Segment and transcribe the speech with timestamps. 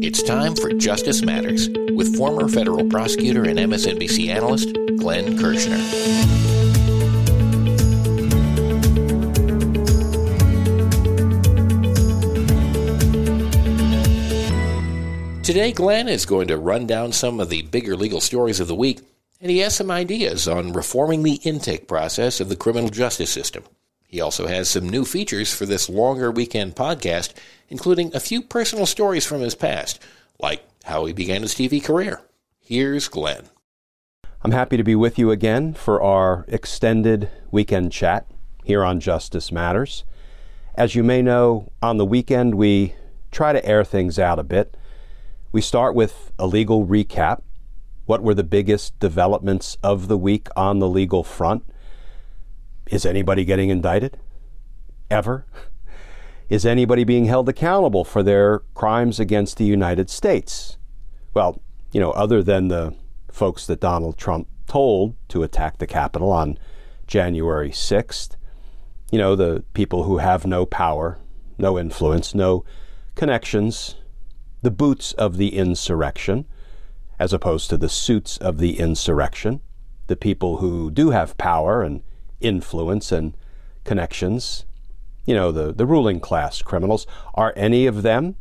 [0.00, 5.76] It's time for Justice Matters with former federal prosecutor and MSNBC analyst Glenn Kirschner.
[15.42, 18.74] Today, Glenn is going to run down some of the bigger legal stories of the
[18.74, 19.00] week
[19.42, 23.62] and he has some ideas on reforming the intake process of the criminal justice system.
[24.12, 27.32] He also has some new features for this longer weekend podcast,
[27.70, 30.02] including a few personal stories from his past,
[30.38, 32.20] like how he began his TV career.
[32.60, 33.48] Here's Glenn.
[34.42, 38.26] I'm happy to be with you again for our extended weekend chat
[38.62, 40.04] here on Justice Matters.
[40.74, 42.94] As you may know, on the weekend we
[43.30, 44.76] try to air things out a bit.
[45.52, 47.40] We start with a legal recap
[48.04, 51.64] what were the biggest developments of the week on the legal front?
[52.86, 54.18] Is anybody getting indicted?
[55.10, 55.46] Ever?
[56.48, 60.76] Is anybody being held accountable for their crimes against the United States?
[61.32, 62.94] Well, you know, other than the
[63.30, 66.58] folks that Donald Trump told to attack the Capitol on
[67.06, 68.36] January 6th,
[69.10, 71.18] you know, the people who have no power,
[71.58, 72.64] no influence, no
[73.14, 73.96] connections,
[74.62, 76.46] the boots of the insurrection
[77.18, 79.60] as opposed to the suits of the insurrection,
[80.06, 82.02] the people who do have power and
[82.42, 83.34] influence and
[83.84, 84.64] connections,
[85.24, 88.36] you know, the, the ruling class criminals, are any of them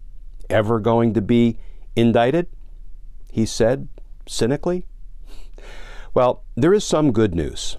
[0.49, 1.57] ever going to be
[1.95, 2.47] indicted?
[3.31, 3.88] He said
[4.27, 4.85] cynically.
[6.13, 7.77] Well, there is some good news.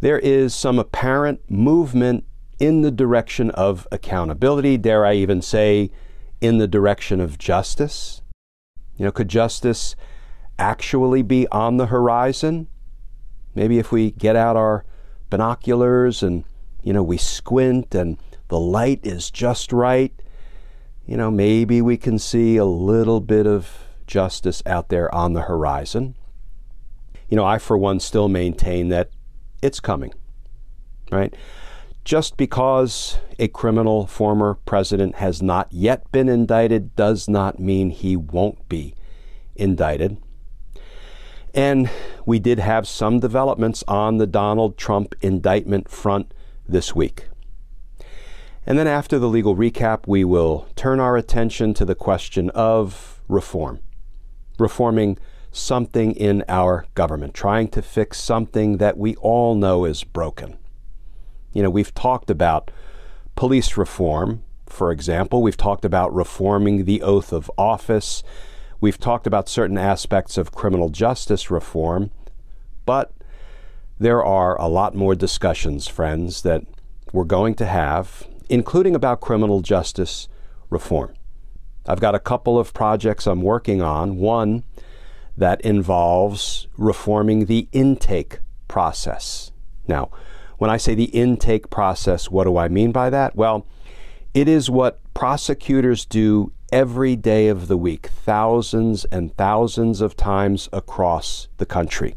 [0.00, 2.24] There is some apparent movement
[2.58, 5.90] in the direction of accountability, dare I even say,
[6.40, 8.22] in the direction of justice.
[8.96, 9.96] You know, could justice
[10.58, 12.68] actually be on the horizon?
[13.54, 14.84] Maybe if we get out our
[15.30, 16.44] binoculars and,
[16.82, 18.18] you know, we squint and
[18.48, 20.12] the light is just right,
[21.06, 25.42] you know, maybe we can see a little bit of justice out there on the
[25.42, 26.14] horizon.
[27.28, 29.10] You know, I, for one, still maintain that
[29.60, 30.14] it's coming,
[31.10, 31.34] right?
[32.04, 38.16] Just because a criminal former president has not yet been indicted does not mean he
[38.16, 38.94] won't be
[39.56, 40.16] indicted.
[41.54, 41.90] And
[42.26, 46.32] we did have some developments on the Donald Trump indictment front
[46.68, 47.26] this week.
[48.66, 53.22] And then after the legal recap, we will turn our attention to the question of
[53.26, 53.80] reform,
[54.58, 55.16] reforming
[55.50, 60.58] something in our government, trying to fix something that we all know is broken.
[61.54, 62.70] You know, we've talked about
[63.36, 65.42] police reform, for example.
[65.42, 68.22] We've talked about reforming the oath of office.
[68.80, 72.10] We've talked about certain aspects of criminal justice reform.
[72.86, 73.12] But
[73.98, 76.62] there are a lot more discussions, friends, that
[77.12, 80.28] we're going to have, including about criminal justice
[80.70, 81.14] reform.
[81.86, 84.18] I've got a couple of projects I'm working on.
[84.18, 84.62] One
[85.36, 89.52] that involves reforming the intake process.
[89.86, 90.10] Now,
[90.58, 93.36] when I say the intake process, what do I mean by that?
[93.36, 93.66] Well,
[94.34, 100.68] it is what prosecutors do every day of the week, thousands and thousands of times
[100.72, 102.14] across the country.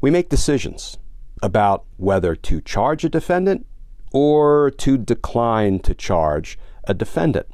[0.00, 0.98] We make decisions
[1.42, 3.66] about whether to charge a defendant
[4.12, 7.46] or to decline to charge a defendant,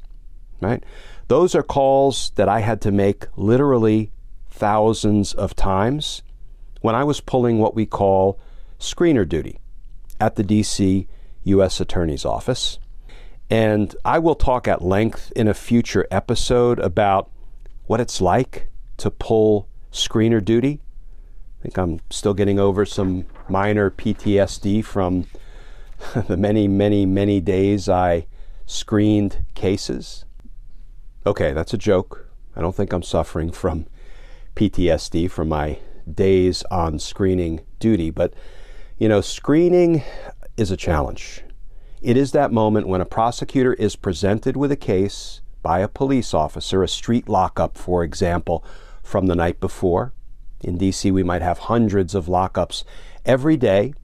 [0.60, 0.84] right?
[1.28, 4.12] Those are calls that I had to make literally
[4.48, 6.22] thousands of times
[6.80, 8.38] when I was pulling what we call
[8.78, 9.58] screener duty
[10.20, 11.06] at the DC
[11.44, 11.80] U.S.
[11.80, 12.78] Attorney's Office.
[13.52, 17.30] And I will talk at length in a future episode about
[17.84, 20.80] what it's like to pull screener duty.
[21.60, 25.26] I think I'm still getting over some minor PTSD from
[26.28, 28.26] the many, many, many days I
[28.64, 30.24] screened cases.
[31.26, 32.30] Okay, that's a joke.
[32.56, 33.84] I don't think I'm suffering from
[34.56, 35.78] PTSD from my
[36.10, 38.32] days on screening duty, but
[38.96, 40.02] you know, screening
[40.56, 41.42] is a challenge.
[42.02, 46.34] It is that moment when a prosecutor is presented with a case by a police
[46.34, 48.64] officer, a street lockup, for example,
[49.04, 50.12] from the night before.
[50.64, 52.82] In DC, we might have hundreds of lockups
[53.24, 53.94] every day,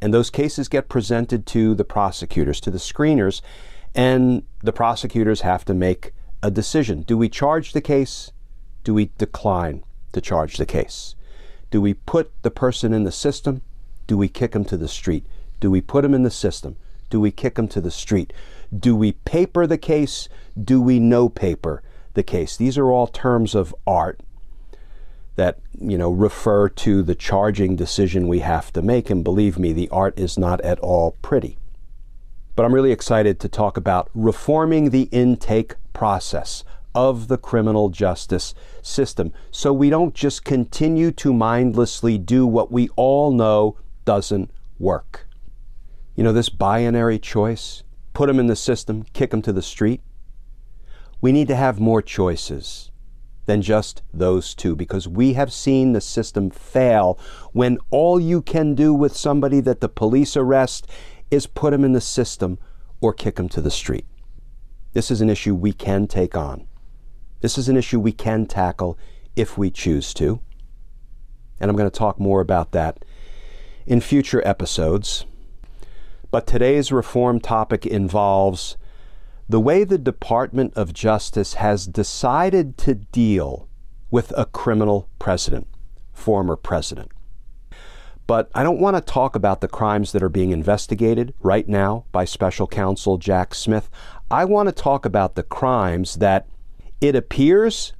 [0.00, 3.42] and those cases get presented to the prosecutors, to the screeners,
[3.94, 7.02] and the prosecutors have to make a decision.
[7.02, 8.32] Do we charge the case?
[8.82, 11.14] Do we decline to charge the case?
[11.70, 13.60] Do we put the person in the system?
[14.06, 15.26] Do we kick him to the street?
[15.60, 16.76] Do we put him in the system?
[17.10, 18.32] Do we kick him to the street?
[18.76, 20.28] Do we paper the case?
[20.62, 21.82] Do we no paper
[22.14, 22.56] the case?
[22.56, 24.20] These are all terms of art
[25.36, 29.72] that you know refer to the charging decision we have to make and believe me
[29.72, 31.56] the art is not at all pretty
[32.56, 36.64] but i'm really excited to talk about reforming the intake process
[36.94, 42.88] of the criminal justice system so we don't just continue to mindlessly do what we
[42.96, 43.76] all know
[44.06, 45.25] doesn't work
[46.16, 50.00] you know this binary choice put them in the system kick them to the street
[51.20, 52.90] we need to have more choices
[53.46, 57.18] than just those two because we have seen the system fail
[57.52, 60.86] when all you can do with somebody that the police arrest
[61.30, 62.58] is put them in the system
[63.00, 64.04] or kick them to the street.
[64.92, 66.66] This is an issue we can take on.
[67.40, 68.98] This is an issue we can tackle
[69.36, 70.40] if we choose to.
[71.60, 73.04] And I'm going to talk more about that
[73.86, 75.24] in future episodes.
[76.36, 78.76] But today's reform topic involves
[79.48, 83.70] the way the Department of Justice has decided to deal
[84.10, 85.66] with a criminal president,
[86.12, 87.10] former president.
[88.26, 92.04] But I don't want to talk about the crimes that are being investigated right now
[92.12, 93.88] by special counsel Jack Smith.
[94.30, 96.46] I want to talk about the crimes that
[97.00, 97.94] it appears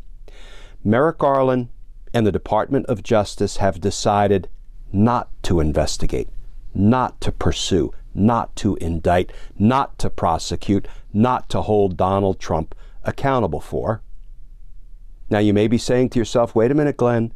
[0.84, 1.70] Merrick Garland
[2.12, 4.50] and the Department of Justice have decided
[4.92, 6.28] not to investigate,
[6.74, 12.74] not to pursue, not to indict, not to prosecute, not to hold Donald Trump
[13.04, 14.02] accountable for.
[15.28, 17.32] Now, you may be saying to yourself, wait a minute, Glenn,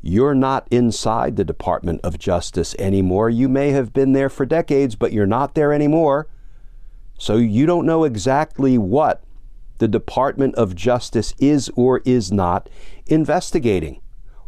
[0.00, 3.28] you're not inside the Department of Justice anymore.
[3.28, 6.28] You may have been there for decades, but you're not there anymore.
[7.18, 9.22] So you don't know exactly what
[9.78, 12.68] the Department of Justice is or is not
[13.06, 14.00] investigating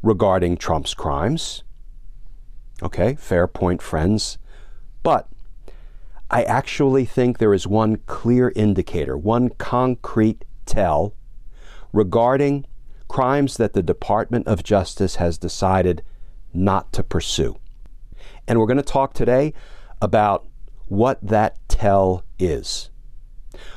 [0.03, 1.65] regarding Trump's crimes.
[2.83, 4.39] Okay, fair point, friends.
[5.03, 5.29] But
[6.31, 11.15] I actually think there is one clear indicator, one concrete tell
[11.93, 12.67] regarding
[13.09, 16.05] crimes that the Department of Justice has decided
[16.55, 17.59] not to pursue.
[18.47, 19.53] And we're going to talk today
[20.01, 20.47] about
[20.87, 22.91] what that tell is.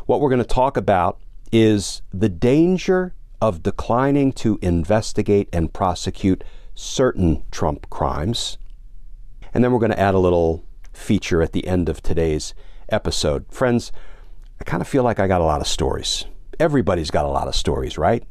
[0.06, 1.20] What we're going to talk about
[1.52, 6.44] is the danger of declining to investigate and prosecute
[6.76, 8.60] certain Trump crimes.
[9.54, 12.54] And then we're going to add a little feature at the end of today's
[12.90, 13.46] episode.
[13.50, 13.92] Friends,
[14.62, 16.26] I kind of feel like I got a lot of stories.
[16.60, 18.24] Everybody's got a lot of stories, right?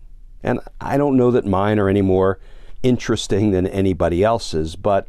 [0.43, 2.39] And I don't know that mine are any more
[2.83, 5.09] interesting than anybody else's, but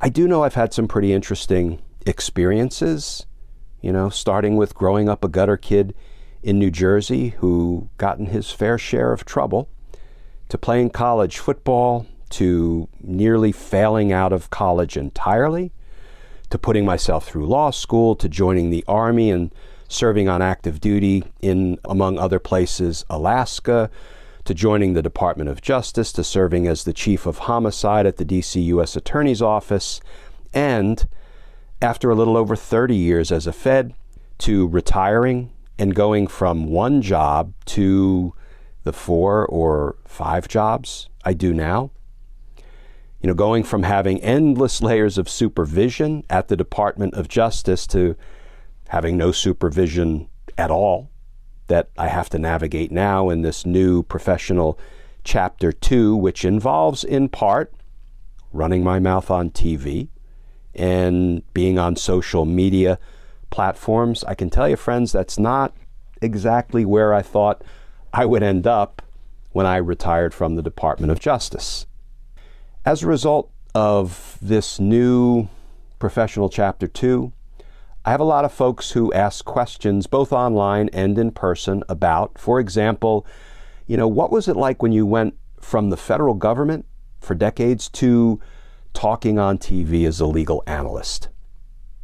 [0.00, 3.26] I do know I've had some pretty interesting experiences,
[3.80, 5.94] you know, starting with growing up a gutter kid
[6.42, 9.68] in New Jersey who got in his fair share of trouble,
[10.50, 15.72] to playing college football, to nearly failing out of college entirely,
[16.54, 19.52] to putting myself through law school, to joining the Army and
[19.88, 23.90] serving on active duty in, among other places, Alaska,
[24.44, 28.24] to joining the Department of Justice, to serving as the chief of homicide at the
[28.24, 28.94] DC U.S.
[28.94, 30.00] Attorney's Office,
[30.52, 31.08] and
[31.82, 33.92] after a little over 30 years as a Fed,
[34.38, 38.32] to retiring and going from one job to
[38.84, 41.90] the four or five jobs I do now
[43.24, 48.16] you know, going from having endless layers of supervision at the Department of Justice to
[48.88, 50.28] having no supervision
[50.58, 51.08] at all
[51.68, 54.78] that I have to navigate now in this new professional
[55.24, 57.72] chapter two, which involves in part
[58.52, 60.08] running my mouth on TV
[60.74, 62.98] and being on social media
[63.48, 64.22] platforms.
[64.24, 65.74] I can tell you, friends, that's not
[66.20, 67.64] exactly where I thought
[68.12, 69.00] I would end up
[69.52, 71.86] when I retired from the Department of Justice.
[72.86, 75.48] As a result of this new
[75.98, 77.32] professional chapter two,
[78.04, 82.38] I have a lot of folks who ask questions both online and in person about,
[82.38, 83.26] for example,
[83.86, 86.84] you know, what was it like when you went from the federal government
[87.20, 88.38] for decades to
[88.92, 91.30] talking on TV as a legal analyst?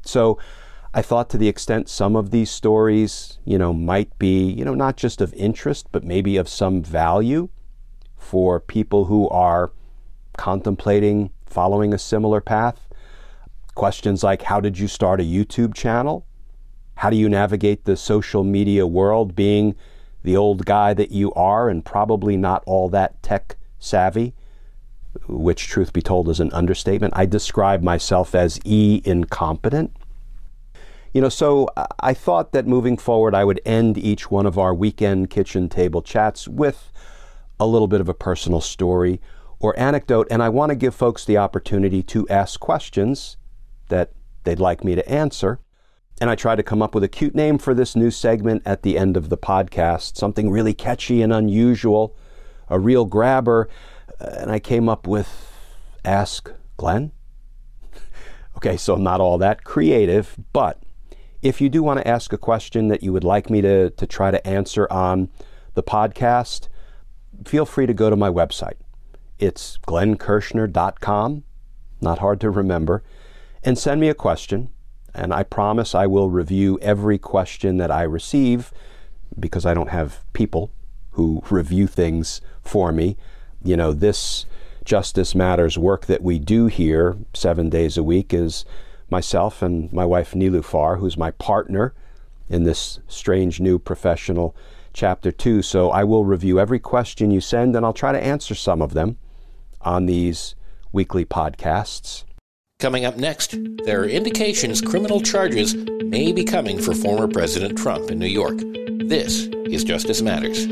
[0.01, 0.39] So
[0.95, 4.75] I thought to the extent some of these stories, you know, might be, you know,
[4.75, 7.51] not just of interest, but maybe of some value
[8.17, 9.73] for people who are
[10.37, 12.89] contemplating following a similar path.
[13.75, 16.27] Questions like How did you start a YouTube channel?
[16.97, 19.75] How do you navigate the social media world being
[20.23, 24.35] the old guy that you are and probably not all that tech savvy?
[25.27, 27.15] Which, truth be told, is an understatement.
[27.17, 29.97] I describe myself as E incompetent.
[31.13, 31.69] You know, so
[31.99, 36.03] I thought that moving forward, I would end each one of our weekend kitchen table
[36.03, 36.93] chats with
[37.59, 39.21] a little bit of a personal story
[39.61, 43.37] or anecdote, and I want to give folks the opportunity to ask questions
[43.89, 44.13] that
[44.45, 45.61] they'd like me to answer.
[46.21, 48.83] And I try to come up with a cute name for this new segment at
[48.83, 52.17] the end of the podcast, something really catchy and unusual,
[52.69, 53.69] a real grabber.
[54.21, 55.53] Uh, and I came up with
[56.05, 57.13] Ask Glenn.
[58.57, 60.83] okay, so I'm not all that creative, but
[61.43, 64.07] if you do want to ask a question that you would like me to, to
[64.07, 65.31] try to answer on
[65.75, 66.69] the podcast,
[67.47, 68.77] feel free to go to my website.
[69.41, 71.45] It's glennkirschner.com,
[72.01, 73.03] not hard to remember,
[73.65, 74.69] and send me a question
[75.15, 78.73] and I promise I will review every question that I receive
[79.39, 80.71] because I don't have people
[81.13, 83.17] who review things for me.
[83.65, 84.47] You know, this
[84.85, 88.65] Justice Matters work that we do here seven days a week is
[89.11, 91.95] myself and my wife Nilufar, who's my partner
[92.49, 94.57] in this strange new professional
[94.93, 95.63] chapter two.
[95.63, 98.95] So I will review every question you send and I'll try to answer some of
[98.95, 99.19] them
[99.81, 100.55] on these
[100.93, 102.25] weekly podcasts.
[102.79, 108.11] Coming up next, there are indications criminal charges may be coming for former President Trump
[108.11, 108.59] in New York.
[108.59, 110.67] This is Justice Matters.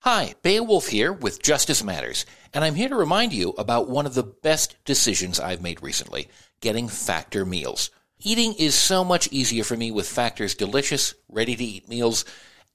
[0.00, 4.14] Hi, Beowulf here with Justice Matters, and I'm here to remind you about one of
[4.14, 6.28] the best decisions I've made recently
[6.60, 7.90] getting Factor meals.
[8.20, 12.24] Eating is so much easier for me with Factor's delicious, ready to eat meals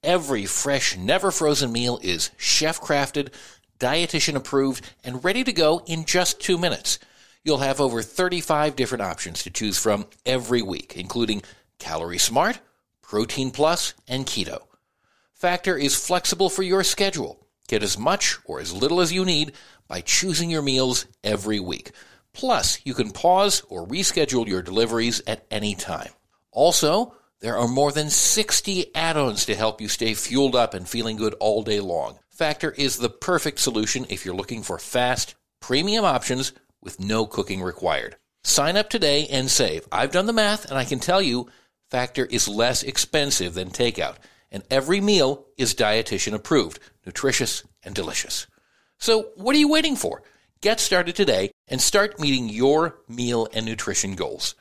[0.04, 3.34] Every fresh, never frozen meal is chef crafted,
[3.80, 7.00] dietitian approved, and ready to go in just two minutes.
[7.44, 11.42] You'll have over 35 different options to choose from every week, including
[11.80, 12.60] Calorie Smart,
[13.02, 14.60] Protein Plus, and Keto.
[15.34, 17.46] Factor is flexible for your schedule.
[17.68, 19.52] Get as much or as little as you need
[19.90, 21.92] by choosing your meals every week.
[22.40, 26.08] Plus, you can pause or reschedule your deliveries at any time.
[26.54, 31.18] Also, there are more than 60 add-ons to help you stay fueled up and feeling
[31.18, 32.18] good all day long.
[32.30, 37.62] Factor is the perfect solution if you're looking for fast, premium options with no cooking
[37.62, 38.16] required.
[38.46, 39.86] Sign up today and save.
[39.92, 41.50] I've done the math and I can tell you
[41.92, 44.16] Factor is less expensive than takeout,
[44.50, 48.48] and every meal is dietitian approved, nutritious and delicious.
[48.98, 50.24] So, what are you waiting for?
[50.62, 54.56] Get started today and start meeting your meal and nutrition goals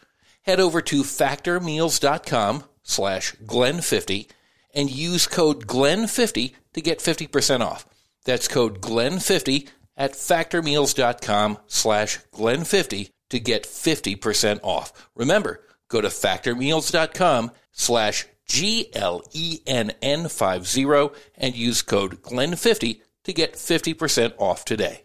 [0.48, 4.28] head over to factormeals.com slash glenn50
[4.74, 7.86] and use code GLEN50 to get 50% off.
[8.24, 15.10] That's code GLEN50 at factormeals.com slash glenn50 to get 50% off.
[15.14, 24.64] Remember, go to factormeals.com slash G-L-E-N-N 50 and use code GLEN50 to get 50% off
[24.64, 25.04] today.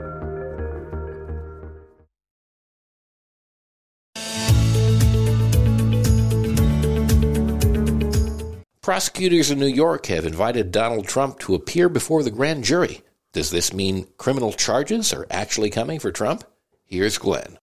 [8.81, 13.01] Prosecutors in New York have invited Donald Trump to appear before the grand jury.
[13.31, 16.43] Does this mean criminal charges are actually coming for Trump?
[16.83, 17.59] Here's Glenn.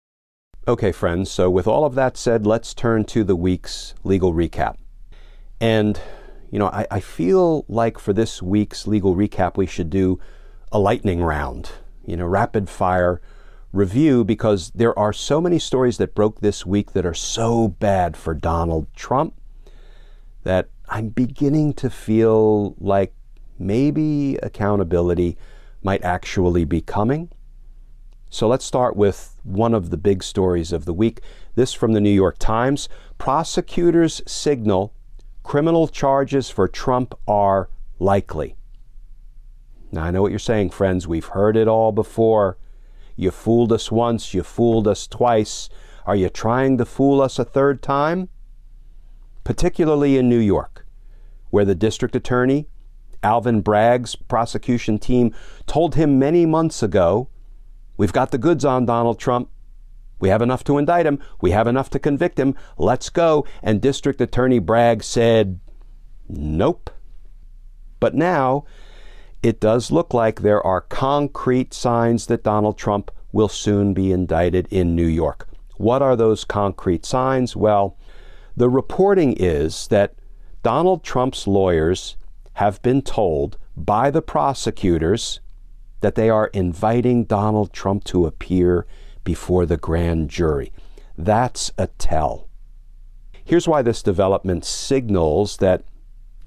[0.66, 4.76] Okay, friends, so with all of that said, let's turn to the week's legal recap.
[5.61, 6.00] And,
[6.50, 10.19] you know, I, I feel like for this week's legal recap, we should do
[10.73, 11.73] a lightning round,
[12.07, 13.21] you know, rapid fire
[13.71, 18.16] review because there are so many stories that broke this week that are so bad
[18.16, 19.35] for Donald Trump
[20.45, 23.15] that I'm beginning to feel like
[23.59, 25.39] maybe accountability
[25.83, 27.31] might actually be coming.
[28.29, 31.23] So let's start with one of the big stories of the week.
[31.55, 32.91] This from the New York Times.
[33.17, 34.93] Prosecutors signal
[35.43, 38.55] criminal charges for Trump are likely.
[39.93, 41.09] Now, I know what you're saying, friends.
[41.09, 42.59] We've heard it all before.
[43.17, 45.71] You fooled us once, you fooled us twice.
[46.05, 48.29] Are you trying to fool us a third time?
[49.43, 50.72] Particularly in New York
[51.53, 52.67] where the district attorney,
[53.23, 55.33] Alvin Bragg's prosecution team,
[55.67, 57.29] told him many months ago
[57.97, 59.51] We've got the goods on Donald Trump.
[60.19, 61.21] We have enough to indict him.
[61.41, 62.57] We have enough to convict him.
[62.79, 63.47] Let's go.
[63.63, 65.61] And District Attorney Bragg said,
[66.29, 66.91] Nope.
[68.01, 68.65] But now,
[69.43, 74.69] it does look like there are concrete signs that Donald Trump will soon be indicted
[74.71, 75.49] in New York.
[75.77, 77.55] What are those concrete signs?
[77.55, 77.99] Well,
[78.57, 80.15] The reporting is that
[80.62, 82.16] Donald Trump's lawyers
[82.54, 85.40] have been told by the prosecutors
[86.00, 88.87] that they are inviting Donald Trump to appear
[89.25, 90.73] before the grand jury.
[91.16, 92.49] That's a tell.
[93.45, 95.85] Here's why this development signals that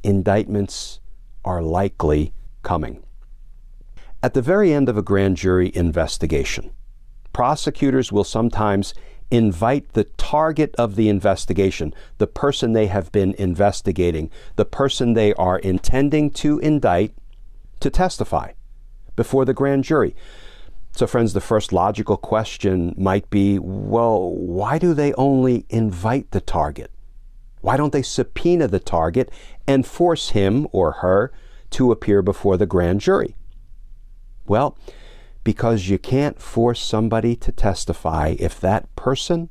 [0.04, 1.00] indictments
[1.44, 3.04] are likely coming.
[4.24, 6.72] At the very end of a grand jury investigation,
[7.34, 8.94] prosecutors will sometimes
[9.32, 15.34] invite the target of the investigation, the person they have been investigating, the person they
[15.34, 17.14] are intending to indict,
[17.80, 18.52] to testify
[19.16, 20.16] before the grand jury.
[20.92, 26.40] So, friends, the first logical question might be well, why do they only invite the
[26.40, 26.90] target?
[27.60, 29.30] Why don't they subpoena the target
[29.68, 31.34] and force him or her
[31.72, 33.36] to appear before the grand jury?
[34.46, 34.78] Well,
[35.46, 39.50] because you can't force somebody to testify if that person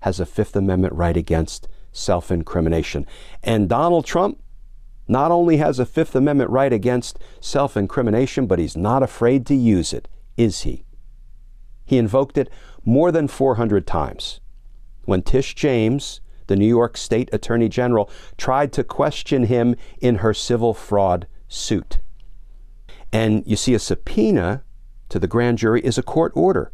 [0.00, 3.04] has a Fifth Amendment right against self incrimination.
[3.42, 4.40] And Donald Trump
[5.08, 9.54] not only has a Fifth Amendment right against self incrimination, but he's not afraid to
[9.54, 10.08] use it,
[10.38, 10.86] is he?
[11.84, 12.48] He invoked it
[12.84, 14.40] more than 400 times.
[15.04, 18.08] When Tish James, the New York State Attorney General,
[18.38, 21.98] tried to question him in her civil fraud suit.
[23.12, 24.62] And you see, a subpoena
[25.12, 26.72] to the grand jury is a court order.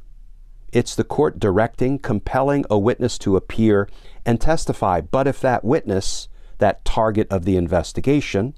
[0.72, 3.88] It's the court directing, compelling a witness to appear
[4.24, 5.00] and testify.
[5.00, 6.28] But if that witness,
[6.58, 8.54] that target of the investigation,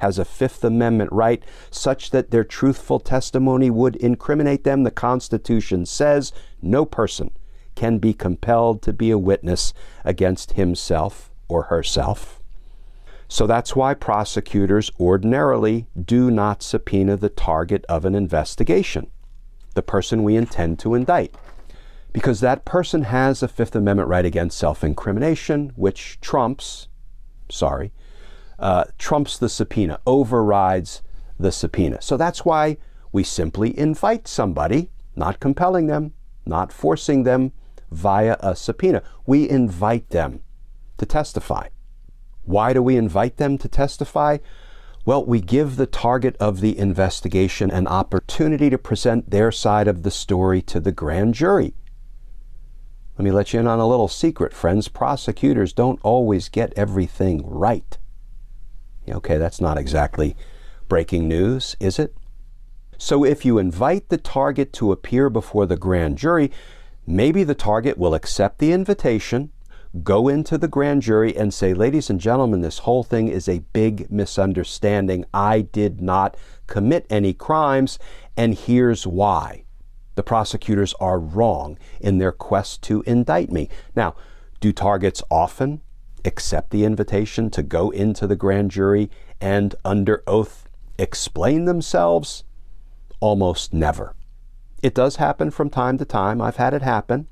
[0.00, 5.84] has a Fifth Amendment right such that their truthful testimony would incriminate them, the Constitution
[5.84, 7.30] says no person
[7.74, 12.39] can be compelled to be a witness against himself or herself.
[13.30, 19.08] So that's why prosecutors ordinarily do not subpoena the target of an investigation,
[19.74, 21.36] the person we intend to indict,
[22.12, 26.88] because that person has a Fifth Amendment right against self incrimination, which trumps,
[27.48, 27.92] sorry,
[28.58, 31.00] uh, trumps the subpoena, overrides
[31.38, 32.02] the subpoena.
[32.02, 32.78] So that's why
[33.12, 36.14] we simply invite somebody, not compelling them,
[36.46, 37.52] not forcing them
[37.92, 39.04] via a subpoena.
[39.24, 40.42] We invite them
[40.98, 41.68] to testify.
[42.50, 44.38] Why do we invite them to testify?
[45.04, 50.02] Well, we give the target of the investigation an opportunity to present their side of
[50.02, 51.74] the story to the grand jury.
[53.16, 54.88] Let me let you in on a little secret, friends.
[54.88, 57.96] Prosecutors don't always get everything right.
[59.08, 60.34] Okay, that's not exactly
[60.88, 62.16] breaking news, is it?
[62.98, 66.50] So if you invite the target to appear before the grand jury,
[67.06, 69.52] maybe the target will accept the invitation
[70.02, 73.64] go into the grand jury and say, ladies and gentlemen, this whole thing is a
[73.72, 75.24] big misunderstanding.
[75.34, 77.98] I did not commit any crimes,
[78.36, 79.64] and here's why.
[80.14, 83.68] The prosecutors are wrong in their quest to indict me.
[83.96, 84.14] Now,
[84.60, 85.80] do targets often
[86.24, 92.44] accept the invitation to go into the grand jury and under oath explain themselves?
[93.20, 94.14] Almost never.
[94.82, 96.40] It does happen from time to time.
[96.40, 97.26] I've had it happen.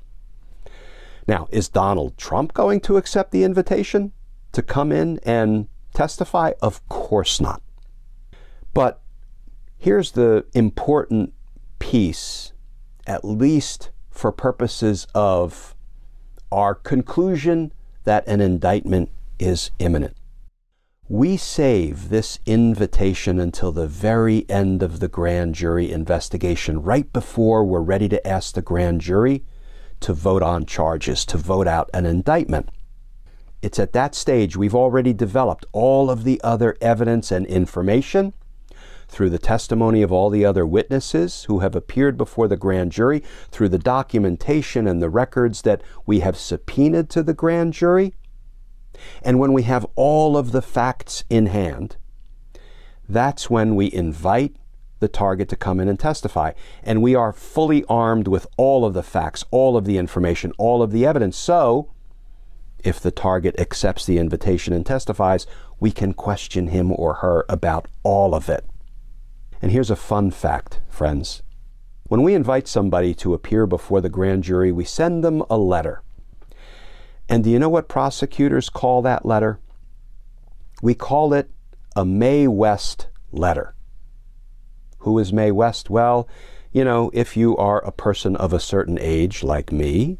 [1.29, 4.13] Now, is Donald Trump going to accept the invitation
[4.51, 6.53] to come in and testify?
[6.59, 7.61] Of course not.
[8.73, 8.99] But
[9.77, 11.33] here's the important
[11.77, 12.53] piece,
[13.05, 15.75] at least for purposes of
[16.51, 17.73] our conclusion
[18.05, 20.17] that an indictment is imminent.
[21.07, 27.63] We save this invitation until the very end of the grand jury investigation, right before
[27.63, 29.43] we're ready to ask the grand jury
[30.01, 32.69] to vote on charges, to vote out an indictment.
[33.61, 38.33] It's at that stage we've already developed all of the other evidence and information
[39.09, 43.23] through the testimony of all the other witnesses who have appeared before the grand jury,
[43.49, 48.13] through the documentation and the records that we have subpoenaed to the grand jury.
[49.21, 51.97] And when we have all of the facts in hand,
[53.07, 54.55] that's when we invite
[54.99, 56.53] the target to come in and testify.
[56.83, 60.81] And we are fully armed with all of the facts, all of the information, all
[60.81, 61.37] of the evidence.
[61.37, 61.91] So,
[62.83, 65.45] if the target accepts the invitation and testifies,
[65.79, 68.65] we can question him or her about all of it.
[69.61, 71.41] And here's a fun fact, friends.
[72.03, 76.01] When we invite somebody to appear before the grand jury, we send them a letter.
[77.27, 79.59] And do you know what prosecutors call that letter?
[80.81, 81.51] We call it
[81.95, 83.75] a Mae West letter.
[84.99, 85.89] Who is Mae West?
[85.89, 86.27] Well,
[86.71, 90.17] you know, if you are a person of a certain age like me,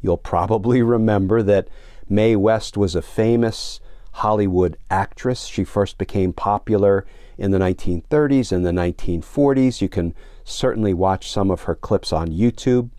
[0.00, 1.68] you'll probably remember that
[2.08, 3.80] Mae West was a famous
[4.12, 5.46] Hollywood actress.
[5.46, 7.04] She first became popular
[7.36, 9.80] in the 1930s and the 1940s.
[9.80, 12.90] You can certainly watch some of her clips on YouTube.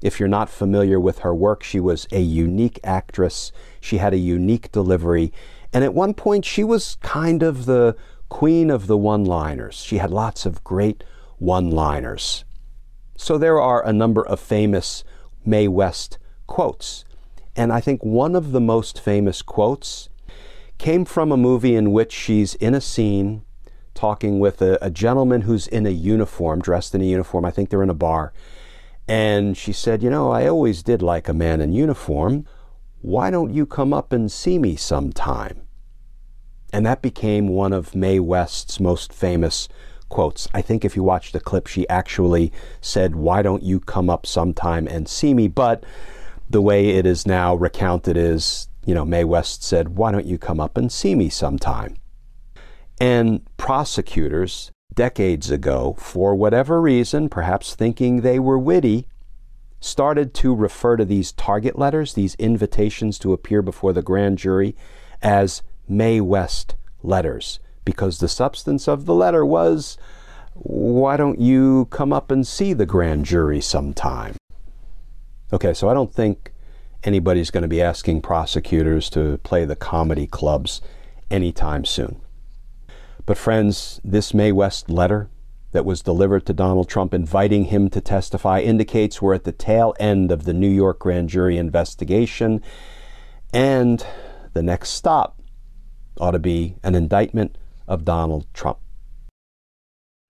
[0.00, 3.52] If you're not familiar with her work, she was a unique actress.
[3.80, 5.32] She had a unique delivery.
[5.72, 7.96] And at one point, she was kind of the
[8.28, 9.76] queen of the one liners.
[9.76, 11.04] She had lots of great
[11.38, 12.44] one liners.
[13.16, 15.04] So there are a number of famous
[15.44, 17.04] Mae West quotes.
[17.56, 20.08] And I think one of the most famous quotes
[20.78, 23.42] came from a movie in which she's in a scene
[23.94, 27.44] talking with a, a, gentleman who's in a uniform, dressed in a uniform.
[27.44, 28.32] I think they're in a bar.
[29.06, 32.46] And she said, You know, I always did like a man in uniform.
[33.02, 35.63] Why don't you come up and see me sometime?
[36.74, 39.68] And that became one of Mae West's most famous
[40.08, 40.48] quotes.
[40.52, 44.26] I think if you watch the clip, she actually said, Why don't you come up
[44.26, 45.46] sometime and see me?
[45.46, 45.84] But
[46.50, 50.36] the way it is now recounted is, you know, Mae West said, Why don't you
[50.36, 51.94] come up and see me sometime?
[53.00, 59.06] And prosecutors, decades ago, for whatever reason, perhaps thinking they were witty,
[59.78, 64.74] started to refer to these target letters, these invitations to appear before the grand jury,
[65.22, 69.98] as Mae West letters, because the substance of the letter was,
[70.54, 74.36] Why don't you come up and see the grand jury sometime?
[75.52, 76.52] Okay, so I don't think
[77.04, 80.80] anybody's going to be asking prosecutors to play the comedy clubs
[81.30, 82.20] anytime soon.
[83.26, 85.28] But, friends, this Mae West letter
[85.72, 89.94] that was delivered to Donald Trump inviting him to testify indicates we're at the tail
[89.98, 92.62] end of the New York grand jury investigation.
[93.52, 94.06] And
[94.52, 95.33] the next stop
[96.18, 98.78] ought to be an indictment of Donald Trump.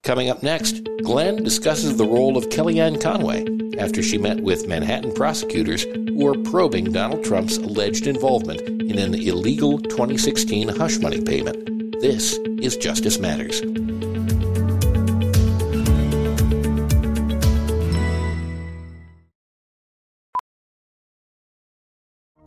[0.03, 3.47] Coming up next, Glenn discusses the role of Kellyanne Conway
[3.79, 9.15] after she met with Manhattan prosecutors who are probing Donald Trump's alleged involvement in an
[9.15, 12.01] illegal 2016 hush money payment.
[12.01, 13.63] This is Justice Matters.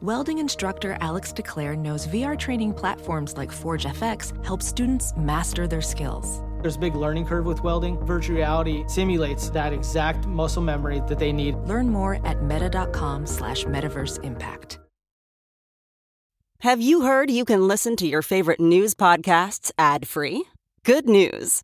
[0.03, 5.81] Welding instructor Alex DeClaire knows VR training platforms like Forge FX help students master their
[5.81, 6.43] skills.
[6.62, 7.97] There's a big learning curve with welding.
[8.05, 11.55] Virtual reality simulates that exact muscle memory that they need.
[11.65, 14.77] Learn more at meta.com slash metaverse impact.
[16.60, 20.45] Have you heard you can listen to your favorite news podcasts ad free?
[20.83, 21.63] Good news!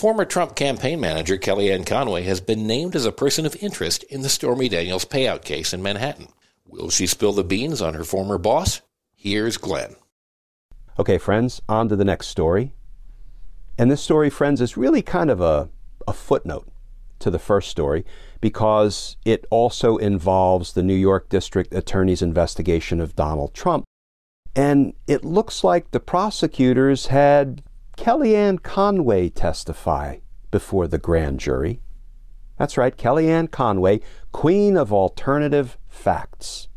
[0.00, 4.22] Former Trump campaign manager Kellyanne Conway has been named as a person of interest in
[4.22, 6.28] the Stormy Daniels payout case in Manhattan.
[6.66, 8.80] Will she spill the beans on her former boss?
[9.14, 9.96] Here's Glenn.
[10.98, 12.72] Okay, friends, on to the next story.
[13.76, 15.68] And this story, friends, is really kind of a,
[16.08, 16.66] a footnote
[17.18, 18.06] to the first story
[18.40, 23.84] because it also involves the New York District Attorney's investigation of Donald Trump.
[24.56, 27.62] And it looks like the prosecutors had
[28.00, 31.82] Kellyanne Conway testify before the grand jury.
[32.56, 34.00] That's right, Kellyanne Conway,
[34.32, 36.68] queen of alternative facts.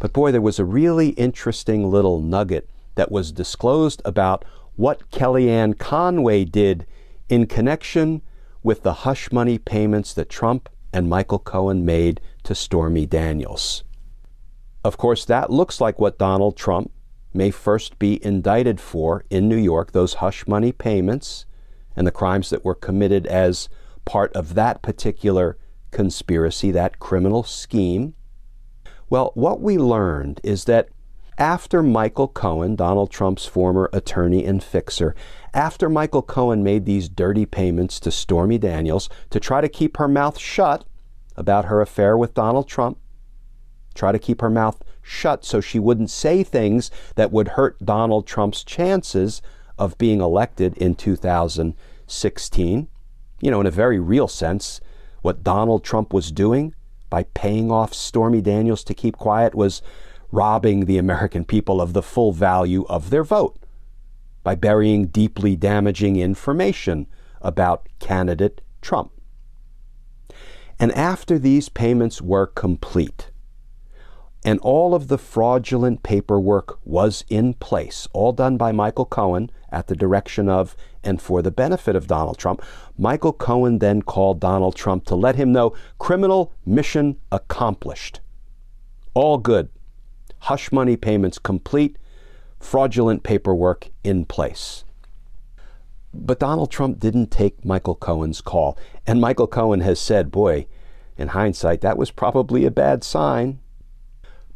[0.00, 5.78] But boy, there was a really interesting little nugget that was disclosed about what Kellyanne
[5.78, 6.86] Conway did
[7.28, 8.22] in connection
[8.62, 13.84] with the hush money payments that Trump and Michael Cohen made to Stormy Daniels.
[14.82, 16.90] Of course, that looks like what Donald Trump
[17.34, 21.44] may first be indicted for in New York, those hush money payments
[21.96, 23.68] and the crimes that were committed as
[24.04, 25.58] part of that particular
[25.90, 28.14] conspiracy, that criminal scheme.
[29.10, 30.88] Well, what we learned is that
[31.36, 35.16] after Michael Cohen, Donald Trump's former attorney and fixer,
[35.52, 40.06] after Michael Cohen made these dirty payments to Stormy Daniels to try to keep her
[40.06, 40.84] mouth shut
[41.36, 42.98] about her affair with Donald Trump,
[43.94, 48.26] try to keep her mouth shut so she wouldn't say things that would hurt Donald
[48.26, 49.42] Trump's chances
[49.78, 52.88] of being elected in 2016.
[53.40, 54.80] You know, in a very real sense,
[55.22, 56.74] what Donald Trump was doing
[57.10, 59.82] by paying off Stormy Daniels to keep quiet was
[60.32, 63.56] robbing the American people of the full value of their vote
[64.42, 67.06] by burying deeply damaging information
[67.40, 69.12] about candidate Trump.
[70.78, 73.30] And after these payments were complete,
[74.44, 79.86] and all of the fraudulent paperwork was in place, all done by Michael Cohen at
[79.86, 82.62] the direction of and for the benefit of Donald Trump.
[82.98, 88.20] Michael Cohen then called Donald Trump to let him know criminal mission accomplished.
[89.14, 89.68] All good.
[90.40, 91.96] hush money payments complete,
[92.60, 94.84] fraudulent paperwork in place.
[96.12, 98.78] But Donald Trump didn't take Michael Cohen's call.
[99.06, 100.66] And Michael Cohen has said, boy,
[101.16, 103.58] in hindsight, that was probably a bad sign.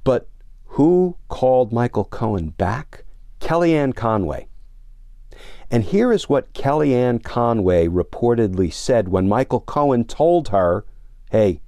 [0.08, 0.26] But
[0.68, 3.04] who called Michael Cohen back?
[3.40, 4.48] Kellyanne Conway.
[5.70, 10.86] And here is what Kellyanne Conway reportedly said when Michael Cohen told her,
[11.30, 11.60] hey,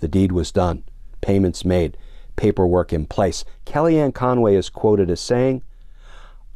[0.00, 0.84] the deed was done,
[1.22, 1.96] payments made,
[2.36, 3.46] paperwork in place.
[3.64, 5.62] Kellyanne Conway is quoted as saying,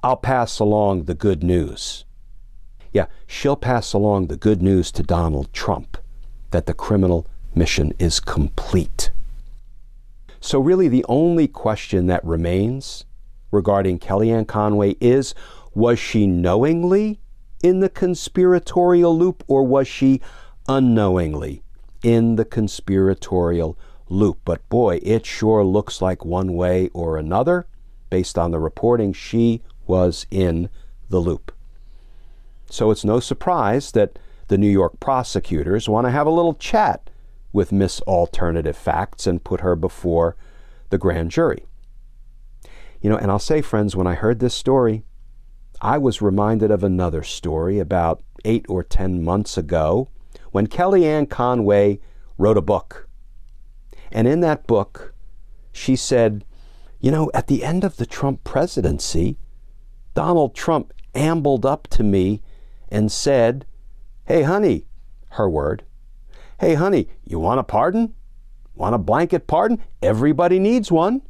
[0.02, 2.04] I'll pass along the good news.
[2.92, 5.96] Yeah, she'll pass along the good news to Donald Trump
[6.50, 9.10] that the criminal mission is complete.
[10.40, 13.04] So, really, the only question that remains
[13.50, 15.34] regarding Kellyanne Conway is
[15.74, 17.20] was she knowingly
[17.62, 20.20] in the conspiratorial loop or was she
[20.66, 21.62] unknowingly
[22.02, 24.38] in the conspiratorial loop?
[24.44, 27.66] But boy, it sure looks like one way or another,
[28.08, 30.70] based on the reporting, she was in
[31.10, 31.52] the loop.
[32.70, 37.10] So it's no surprise that the New York prosecutors want to have a little chat
[37.52, 40.36] with Miss Alternative Facts and put her before
[40.90, 41.64] the grand jury.
[43.00, 45.04] You know, and I'll say, friends, when I heard this story,
[45.80, 50.08] I was reminded of another story about eight or ten months ago
[50.50, 52.00] when Kellyanne Conway
[52.36, 53.08] wrote a book.
[54.12, 55.14] And in that book,
[55.72, 56.44] she said,
[57.00, 59.38] You know, at the end of the Trump presidency,
[60.14, 62.42] Donald Trump ambled up to me
[62.88, 63.64] and said,
[64.26, 64.84] Hey, honey,
[65.30, 65.84] her word,
[66.60, 68.12] Hey, honey, you want a pardon?
[68.74, 69.82] Want a blanket pardon?
[70.02, 71.22] Everybody needs one.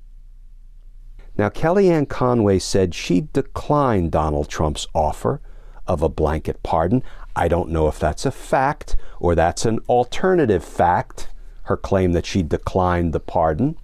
[1.38, 5.40] Now, Kellyanne Conway said she declined Donald Trump's offer
[5.86, 7.04] of a blanket pardon.
[7.36, 11.28] I don't know if that's a fact or that's an alternative fact,
[11.62, 13.76] her claim that she declined the pardon.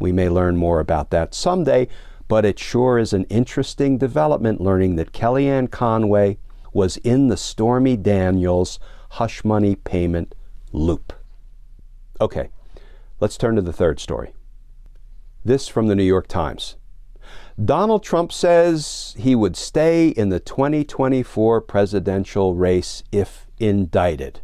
[0.00, 1.86] We may learn more about that someday,
[2.26, 6.38] but it sure is an interesting development learning that Kellyanne Conway
[6.72, 10.34] was in the Stormy Daniels hush money payment
[10.72, 11.12] loop.
[12.20, 12.50] Okay,
[13.20, 14.32] let's turn to the third story.
[15.44, 16.76] This from the New York Times.
[17.62, 24.40] Donald Trump says he would stay in the 2024 presidential race if indicted.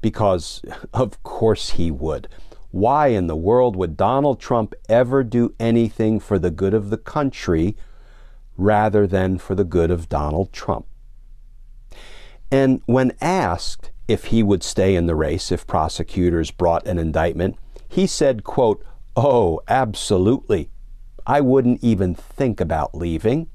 [0.00, 0.62] Because,
[0.94, 2.28] of course, he would.
[2.70, 6.98] Why in the world would Donald Trump ever do anything for the good of the
[6.98, 7.76] country
[8.56, 10.86] rather than for the good of Donald Trump?
[12.50, 17.56] And when asked if he would stay in the race if prosecutors brought an indictment,
[17.88, 18.84] he said, quote,
[19.16, 20.70] Oh, absolutely.
[21.26, 23.48] I wouldn't even think about leaving.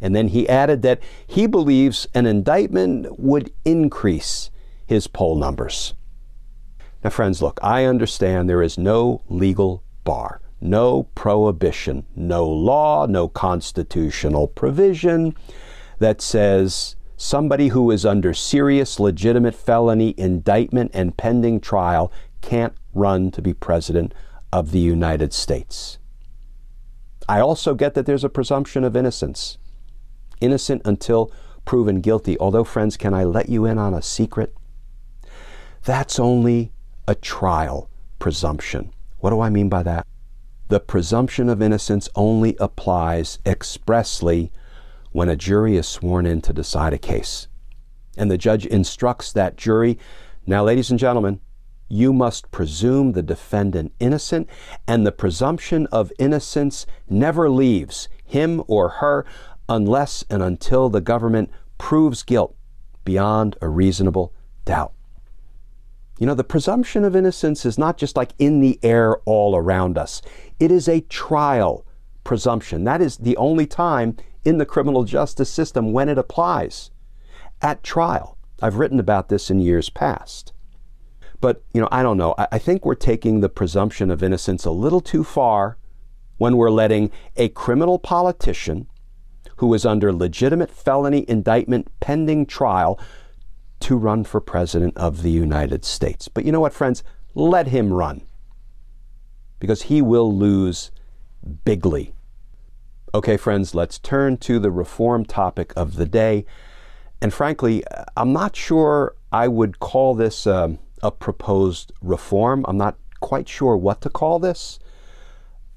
[0.00, 4.50] And then he added that he believes an indictment would increase
[4.86, 5.94] his poll numbers.
[7.02, 13.28] Now, friends, look, I understand there is no legal bar, no prohibition, no law, no
[13.28, 15.34] constitutional provision
[15.98, 23.30] that says somebody who is under serious, legitimate felony indictment and pending trial can't run
[23.30, 24.12] to be president
[24.52, 25.98] of the United States.
[27.26, 29.56] I also get that there's a presumption of innocence.
[30.42, 31.32] Innocent until
[31.64, 32.38] proven guilty.
[32.38, 34.54] Although, friends, can I let you in on a secret?
[35.82, 36.72] That's only
[37.08, 38.92] a trial presumption.
[39.20, 40.06] What do I mean by that?
[40.68, 44.52] The presumption of innocence only applies expressly
[45.14, 47.46] when a jury is sworn in to decide a case.
[48.16, 49.98] And the judge instructs that jury
[50.46, 51.40] now, ladies and gentlemen,
[51.88, 54.48] you must presume the defendant innocent,
[54.86, 59.24] and the presumption of innocence never leaves him or her
[59.68, 62.54] unless and until the government proves guilt
[63.06, 64.34] beyond a reasonable
[64.66, 64.92] doubt.
[66.18, 69.96] You know, the presumption of innocence is not just like in the air all around
[69.96, 70.20] us,
[70.60, 71.86] it is a trial
[72.22, 72.84] presumption.
[72.84, 76.90] That is the only time in the criminal justice system when it applies
[77.62, 78.36] at trial.
[78.60, 80.52] I've written about this in years past.
[81.40, 82.34] But, you know, I don't know.
[82.38, 85.76] I, I think we're taking the presumption of innocence a little too far
[86.38, 88.86] when we're letting a criminal politician
[89.56, 92.98] who is under legitimate felony indictment pending trial
[93.80, 96.28] to run for president of the United States.
[96.28, 97.04] But you know what, friends?
[97.34, 98.22] Let him run
[99.58, 100.90] because he will lose
[101.64, 102.13] bigly.
[103.14, 106.44] Okay, friends, let's turn to the reform topic of the day.
[107.22, 107.84] And frankly,
[108.16, 112.64] I'm not sure I would call this um, a proposed reform.
[112.66, 114.80] I'm not quite sure what to call this.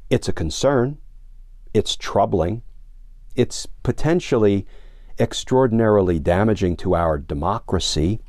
[0.09, 0.97] It's a concern.
[1.75, 2.63] It's troubling.
[3.35, 4.65] It's potentially
[5.19, 8.19] extraordinarily damaging to our democracy.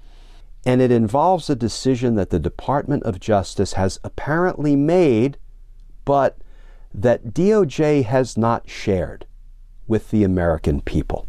[0.67, 5.39] And it involves a decision that the Department of Justice has apparently made,
[6.05, 6.37] but
[6.95, 9.27] that DOJ has not shared
[9.87, 11.27] with the American people.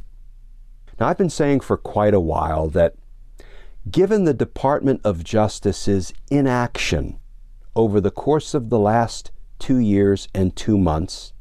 [0.99, 2.95] Now, I've been saying for quite a while that
[3.89, 7.19] given the Department of Justice's inaction
[7.75, 11.33] over the course of the last two years and two months,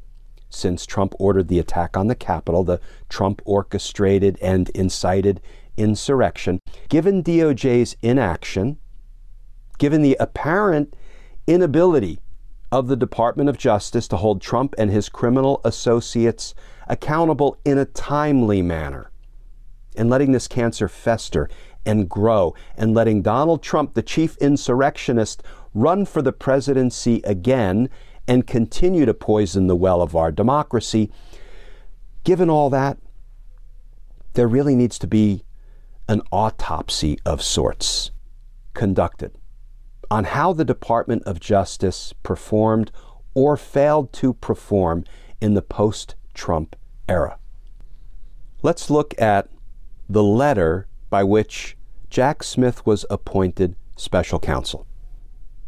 [0.49, 5.41] since Trump ordered the attack on the Capitol, the Trump orchestrated and incited
[5.77, 8.77] insurrection, given DOJ's inaction,
[9.77, 10.95] given the apparent
[11.47, 12.19] inability
[12.71, 16.53] of the Department of Justice to hold Trump and his criminal associates
[16.87, 19.11] accountable in a timely manner,
[19.95, 21.49] and letting this cancer fester
[21.85, 25.41] and grow, and letting Donald Trump, the chief insurrectionist,
[25.73, 27.89] run for the presidency again
[28.27, 31.11] and continue to poison the well of our democracy.
[32.23, 32.97] Given all that,
[34.33, 35.43] there really needs to be
[36.07, 38.11] an autopsy of sorts
[38.73, 39.38] conducted
[40.11, 42.91] on how the Department of Justice performed
[43.33, 45.03] or failed to perform
[45.39, 46.75] in the post Trump
[47.07, 47.37] era.
[48.61, 49.49] Let's look at
[50.09, 51.77] the letter by which
[52.09, 54.87] Jack Smith was appointed special counsel.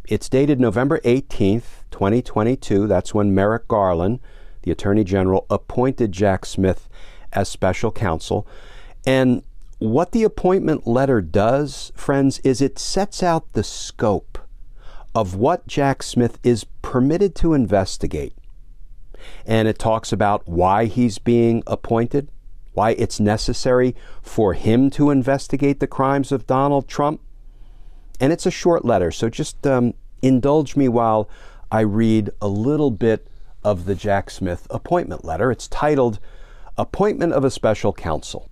[0.06, 2.88] It's dated November 18th, 2022.
[2.88, 4.20] That's when Merrick Garland,
[4.64, 6.90] the Attorney General, appointed Jack Smith
[7.32, 8.48] as special counsel.
[9.06, 9.44] And
[9.82, 14.38] what the appointment letter does, friends, is it sets out the scope
[15.16, 18.36] of what Jack Smith is permitted to investigate.
[19.44, 22.30] And it talks about why he's being appointed,
[22.74, 27.20] why it's necessary for him to investigate the crimes of Donald Trump.
[28.20, 31.28] And it's a short letter, so just um, indulge me while
[31.72, 33.26] I read a little bit
[33.64, 35.52] of the Jack Smith appointment letter.
[35.52, 36.20] It's titled
[36.78, 38.51] Appointment of a Special Counsel.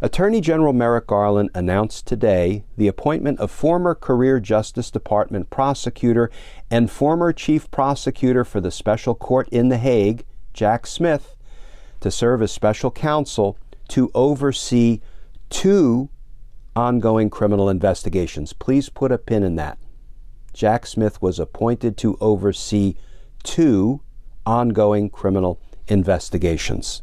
[0.00, 6.30] Attorney General Merrick Garland announced today the appointment of former Career Justice Department prosecutor
[6.70, 11.36] and former chief prosecutor for the special court in The Hague, Jack Smith,
[12.00, 13.56] to serve as special counsel
[13.88, 15.00] to oversee
[15.50, 16.10] two
[16.74, 18.52] ongoing criminal investigations.
[18.52, 19.78] Please put a pin in that.
[20.52, 22.94] Jack Smith was appointed to oversee
[23.42, 24.00] two
[24.44, 27.02] ongoing criminal investigations.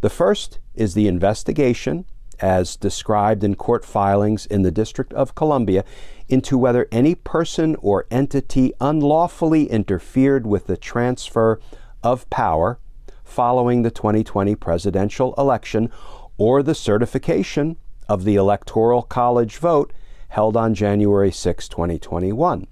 [0.00, 2.04] The first is the investigation,
[2.40, 5.84] as described in court filings in the District of Columbia,
[6.28, 11.60] into whether any person or entity unlawfully interfered with the transfer
[12.02, 12.78] of power
[13.22, 15.90] following the 2020 presidential election
[16.36, 17.76] or the certification
[18.08, 19.92] of the Electoral College vote
[20.28, 22.66] held on January 6, 2021.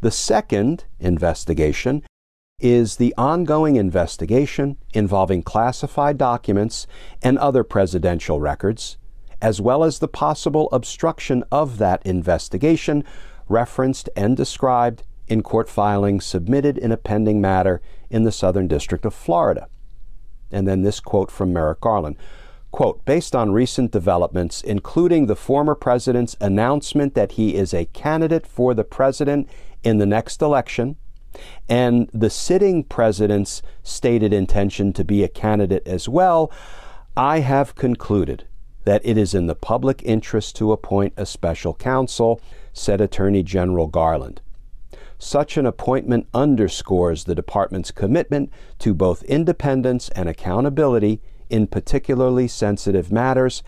[0.00, 2.02] The second investigation
[2.60, 6.86] is the ongoing investigation involving classified documents
[7.22, 8.96] and other presidential records,
[9.40, 13.04] as well as the possible obstruction of that investigation
[13.48, 19.04] referenced and described in court filings submitted in a pending matter in the Southern District
[19.04, 19.68] of Florida.
[20.50, 22.16] And then this quote from Merrick Garland.
[22.72, 28.46] Quote, based on recent developments, including the former president's announcement that he is a candidate
[28.46, 29.48] for the president
[29.82, 30.96] in the next election,
[31.68, 36.50] and the sitting president's stated intention to be a candidate as well,
[37.16, 38.46] I have concluded
[38.84, 42.40] that it is in the public interest to appoint a special counsel,
[42.72, 44.40] said Attorney General Garland.
[45.18, 53.12] Such an appointment underscores the department's commitment to both independence and accountability in particularly sensitive
[53.12, 53.62] matters.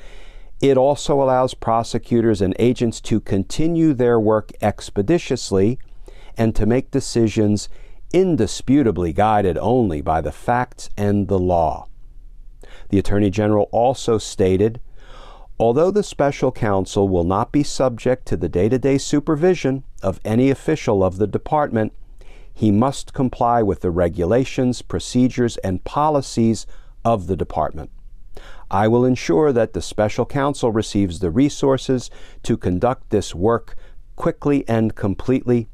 [0.62, 5.78] It also allows prosecutors and agents to continue their work expeditiously
[6.36, 7.68] and to make decisions
[8.12, 11.86] indisputably guided only by the facts and the law.
[12.90, 14.80] The Attorney General also stated
[15.58, 20.20] Although the special counsel will not be subject to the day to day supervision of
[20.24, 21.92] any official of the department,
[22.52, 26.66] he must comply with the regulations, procedures, and policies
[27.04, 27.90] of the department.
[28.70, 32.10] I will ensure that the special counsel receives the resources
[32.42, 33.76] to conduct this work
[34.16, 35.68] quickly and completely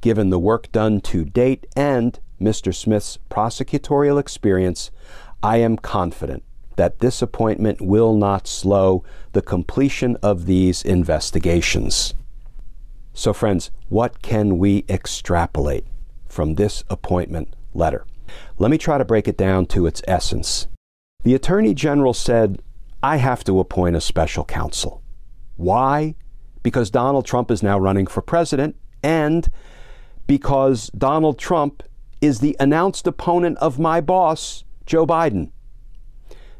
[0.00, 2.74] Given the work done to date and Mr.
[2.74, 4.90] Smith's prosecutorial experience,
[5.42, 6.42] I am confident
[6.76, 12.14] that this appointment will not slow the completion of these investigations.
[13.14, 15.86] So, friends, what can we extrapolate
[16.28, 18.04] from this appointment letter?
[18.58, 20.66] Let me try to break it down to its essence.
[21.24, 22.60] The Attorney General said,
[23.02, 25.02] I have to appoint a special counsel.
[25.56, 26.14] Why?
[26.62, 29.48] Because Donald Trump is now running for president, and
[30.26, 31.82] because Donald Trump
[32.20, 35.50] is the announced opponent of my boss, Joe Biden.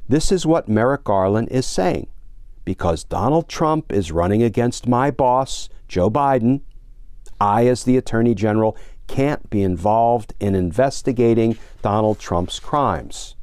[0.09, 2.09] This is what Merrick Garland is saying.
[2.65, 6.63] Because Donald Trump is running against my boss, Joe Biden,
[7.41, 13.37] I, as the Attorney General, can't be involved in investigating Donald Trump's crimes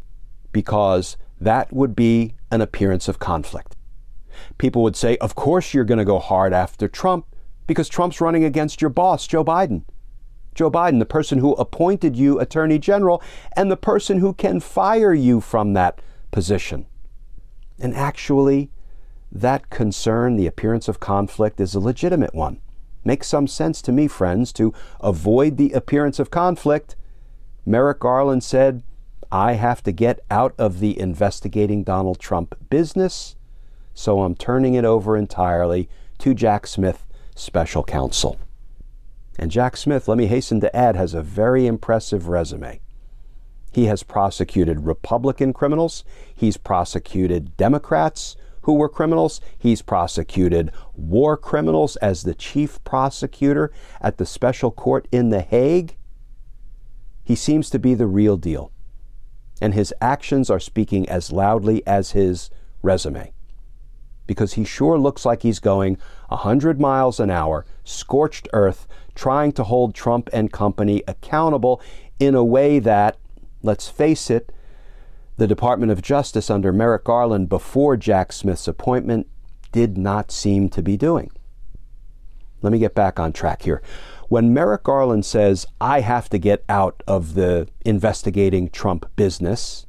[0.52, 3.76] because that would be an appearance of conflict.
[4.58, 7.26] People would say, Of course, you're going to go hard after Trump
[7.66, 9.84] because Trump's running against your boss, Joe Biden.
[10.54, 13.22] Joe Biden, the person who appointed you Attorney General
[13.56, 16.00] and the person who can fire you from that
[16.32, 16.86] position.
[17.80, 18.70] And actually,
[19.32, 22.62] that concern, the appearance of conflict, is a legitimate one.
[23.04, 26.96] Makes some sense to me, friends, to avoid the appearance of conflict.
[27.66, 28.84] Merrick Garland said,
[29.32, 33.36] I have to get out of the investigating Donald Trump business,
[33.94, 35.90] so I'm turning it over entirely
[36.20, 38.38] to Jack Smith, special counsel.
[39.38, 42.80] And Jack Smith, let me hasten to add, has a very impressive resume.
[43.72, 46.04] He has prosecuted Republican criminals,
[46.36, 54.18] he's prosecuted Democrats who were criminals, he's prosecuted war criminals as the chief prosecutor at
[54.18, 55.96] the special court in The Hague.
[57.24, 58.72] He seems to be the real deal,
[59.60, 62.50] and his actions are speaking as loudly as his
[62.82, 63.34] resume
[64.28, 65.98] because he sure looks like he's going
[66.30, 71.82] 100 miles an hour, scorched earth, trying to hold Trump and company accountable
[72.20, 73.18] in a way that,
[73.62, 74.52] let's face it,
[75.38, 79.28] the Department of Justice under Merrick Garland before Jack Smith's appointment
[79.72, 81.32] did not seem to be doing.
[82.62, 83.82] Let me get back on track here.
[84.30, 89.86] When Merrick Garland says, I have to get out of the investigating Trump business,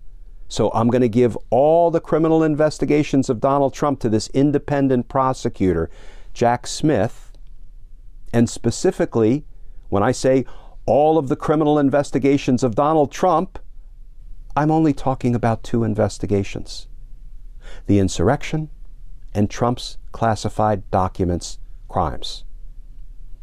[0.48, 5.08] so I'm going to give all the criminal investigations of Donald Trump to this independent
[5.08, 5.88] prosecutor,
[6.32, 7.23] Jack Smith.
[8.34, 9.44] And specifically,
[9.90, 10.44] when I say
[10.86, 13.60] all of the criminal investigations of Donald Trump,
[14.56, 16.88] I'm only talking about two investigations
[17.86, 18.70] the insurrection
[19.32, 21.58] and Trump's classified documents
[21.88, 22.42] crimes.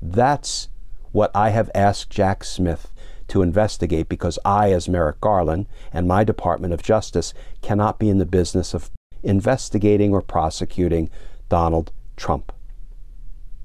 [0.02, 0.68] That's
[1.14, 2.92] what I have asked Jack Smith
[3.30, 8.18] to investigate because I, as Merrick Garland, and my Department of Justice cannot be in
[8.18, 8.92] the business of
[9.24, 11.10] investigating or prosecuting
[11.48, 12.52] Donald Trump.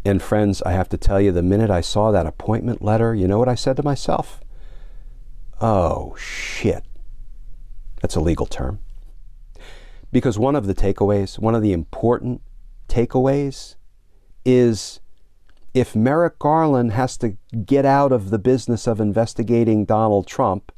[0.07, 3.27] And friends, I have to tell you, the minute I saw that appointment letter, you
[3.27, 4.41] know what I said to myself?
[5.61, 6.85] Oh, shit.
[8.01, 8.79] That's a legal term.
[10.13, 12.41] Because one of the takeaways, one of the important
[12.89, 13.75] takeaways,
[14.45, 15.01] is
[15.75, 20.71] if Merrick Garland has to get out of the business of investigating Donald Trump,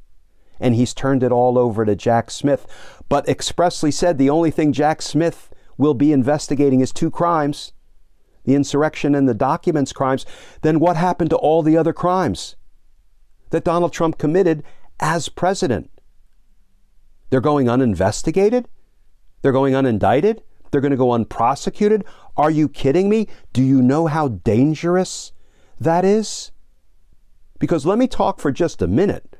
[0.58, 2.66] and he's turned it all over to Jack Smith,
[3.10, 7.74] but expressly said the only thing Jack Smith will be investigating is two crimes
[8.48, 10.24] the insurrection and the documents crimes,
[10.62, 12.56] then what happened to all the other crimes
[13.50, 14.64] that Donald Trump committed
[14.98, 15.90] as president?
[17.28, 18.66] They're going uninvestigated?
[19.42, 20.40] They're going unindicted?
[20.70, 22.04] They're going to go unprosecuted?
[22.38, 23.28] Are you kidding me?
[23.52, 25.32] Do you know how dangerous
[25.78, 26.50] that is?
[27.58, 29.36] Because let me talk for just a minute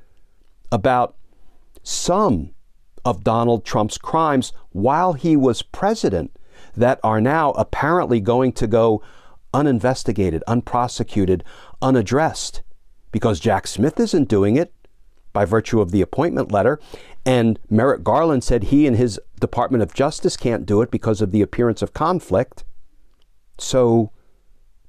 [0.71, 1.17] about
[1.83, 2.51] some
[3.07, 6.38] of Donald Trump's crimes while he was president
[6.79, 9.03] that are now apparently going to go
[9.53, 11.45] uninvestigated, unprosecuted,
[11.81, 12.63] unaddressed
[13.11, 14.73] because Jack Smith isn't doing it
[15.33, 16.81] by virtue of the appointment letter.
[17.25, 21.31] And Merrick Garland said he and his Department of Justice can't do it because of
[21.31, 22.65] the appearance of conflict.
[23.59, 24.11] So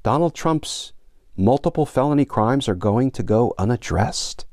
[0.04, 0.94] Donald Trump's
[1.36, 4.46] multiple felony crimes are going to go unaddressed.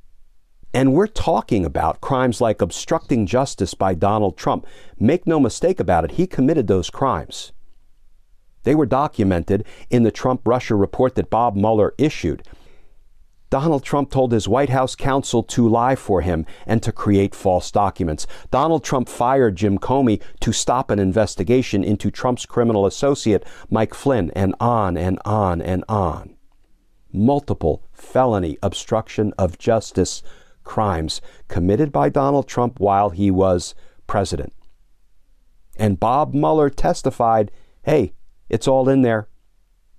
[0.76, 4.66] And we're talking about crimes like obstructing justice by Donald Trump.
[5.00, 7.52] Make no mistake about it, he committed those crimes.
[8.64, 12.46] They were documented in the Trump Russia report that Bob Mueller issued.
[13.48, 17.70] Donald Trump told his White House counsel to lie for him and to create false
[17.70, 18.26] documents.
[18.50, 24.30] Donald Trump fired Jim Comey to stop an investigation into Trump's criminal associate, Mike Flynn,
[24.36, 26.36] and on and on and on.
[27.14, 30.22] Multiple felony obstruction of justice
[30.66, 33.74] crimes committed by Donald Trump while he was
[34.06, 34.52] president.
[35.78, 37.50] And Bob Mueller testified
[37.84, 38.12] hey,
[38.48, 39.28] it's all in there.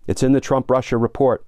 [0.08, 1.46] It's in the Trump Russia report.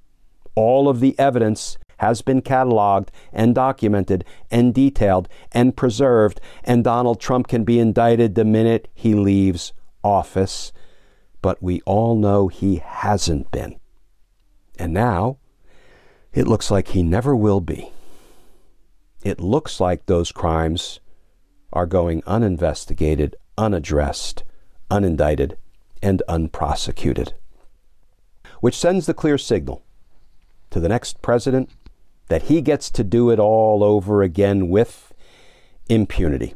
[0.56, 7.20] All of the evidence has been cataloged and documented and detailed and preserved, and Donald
[7.20, 10.72] Trump can be indicted the minute he leaves office.
[11.42, 13.80] But we all know he hasn't been.
[14.78, 15.38] And now,
[16.34, 17.92] it looks like he never will be.
[19.24, 21.00] It looks like those crimes
[21.74, 24.44] are going uninvestigated, unaddressed,
[24.90, 25.56] unindicted,
[26.02, 27.34] and unprosecuted.
[28.62, 29.84] Which sends the clear signal
[30.70, 31.70] to the next president
[32.28, 35.14] that he gets to do it all over again with
[35.90, 36.56] impunity.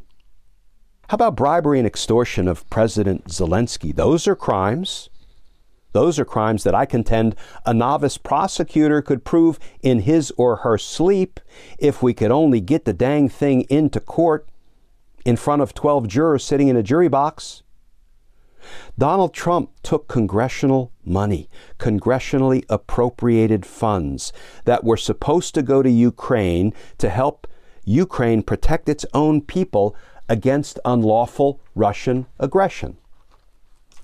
[1.08, 3.94] How about bribery and extortion of President Zelensky?
[3.94, 5.10] Those are crimes.
[5.94, 10.76] Those are crimes that I contend a novice prosecutor could prove in his or her
[10.76, 11.38] sleep
[11.78, 14.48] if we could only get the dang thing into court
[15.24, 17.62] in front of 12 jurors sitting in a jury box.
[18.98, 24.32] Donald Trump took congressional money, congressionally appropriated funds
[24.64, 27.46] that were supposed to go to Ukraine to help
[27.84, 29.94] Ukraine protect its own people
[30.28, 32.96] against unlawful Russian aggression.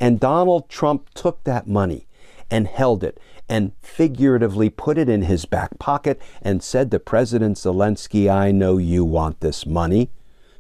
[0.00, 2.08] And Donald Trump took that money
[2.50, 3.20] and held it
[3.50, 8.78] and figuratively put it in his back pocket and said to President Zelensky, I know
[8.78, 10.10] you want this money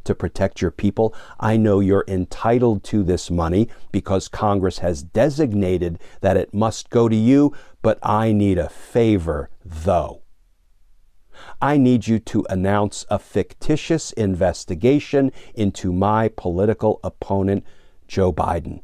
[0.04, 1.14] to protect your people.
[1.38, 7.08] I know you're entitled to this money because Congress has designated that it must go
[7.08, 10.22] to you, but I need a favor, though.
[11.62, 17.64] I need you to announce a fictitious investigation into my political opponent,
[18.06, 18.82] Joe Biden.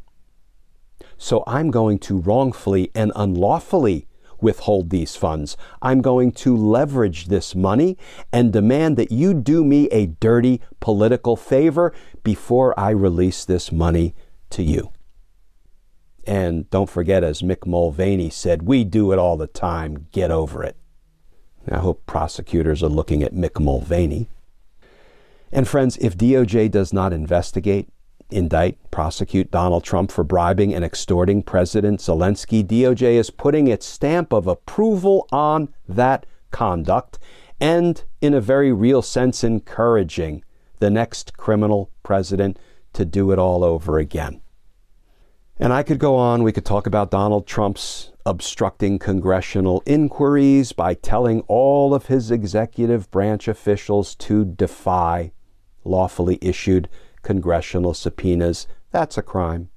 [1.18, 4.06] So I'm going to wrongfully and unlawfully
[4.40, 5.56] withhold these funds.
[5.80, 7.96] I'm going to leverage this money
[8.32, 14.14] and demand that you do me a dirty political favor before I release this money
[14.50, 14.92] to you.
[16.26, 20.08] And don't forget, as Mick Mulvaney said, we do it all the time.
[20.10, 20.76] Get over it.
[21.70, 24.28] I hope prosecutors are looking at Mick Mulvaney.
[25.52, 27.88] And friends, if DOJ does not investigate,
[28.30, 34.32] indict, prosecute Donald Trump for bribing and extorting President Zelensky, DOJ is putting its stamp
[34.32, 37.18] of approval on that conduct
[37.60, 40.44] and, in a very real sense, encouraging
[40.78, 42.58] the next criminal president
[42.92, 44.40] to do it all over again.
[45.58, 46.42] And I could go on.
[46.42, 53.10] We could talk about Donald Trump's obstructing congressional inquiries by telling all of his executive
[53.10, 55.32] branch officials to defy
[55.84, 56.88] lawfully issued
[57.26, 58.68] congressional subpoenas.
[58.92, 59.68] That's a crime.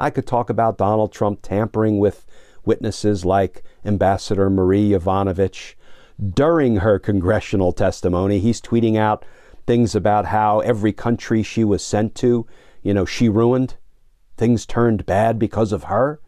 [0.00, 2.26] I could talk about Donald Trump tampering with
[2.64, 5.76] witnesses like Ambassador Marie Yovanovitch.
[6.18, 9.24] During her congressional testimony, he's tweeting out
[9.64, 12.48] things about how every country she was sent to,
[12.82, 13.76] you know, she ruined.
[14.36, 16.20] Things turned bad because of her.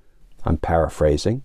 [0.45, 1.43] I'm paraphrasing.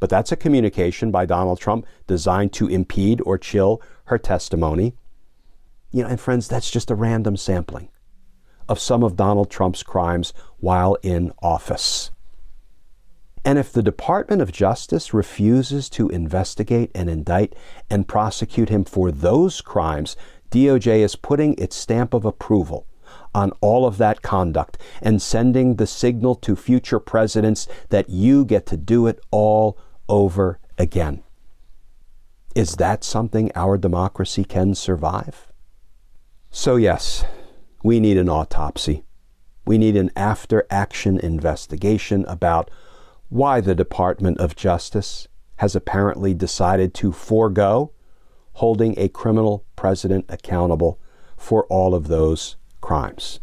[0.00, 4.96] But that's a communication by Donald Trump designed to impede or chill her testimony.
[5.92, 7.90] You know, and friends, that's just a random sampling
[8.68, 12.10] of some of Donald Trump's crimes while in office.
[13.44, 17.54] And if the Department of Justice refuses to investigate and indict
[17.90, 20.16] and prosecute him for those crimes,
[20.50, 22.86] DOJ is putting its stamp of approval
[23.34, 28.64] on all of that conduct and sending the signal to future presidents that you get
[28.66, 29.76] to do it all
[30.08, 31.22] over again.
[32.54, 35.51] Is that something our democracy can survive?
[36.54, 37.24] So, yes,
[37.82, 39.04] we need an autopsy.
[39.64, 42.70] We need an after action investigation about
[43.30, 47.92] why the Department of Justice has apparently decided to forego
[48.54, 51.00] holding a criminal president accountable
[51.38, 53.40] for all of those crimes.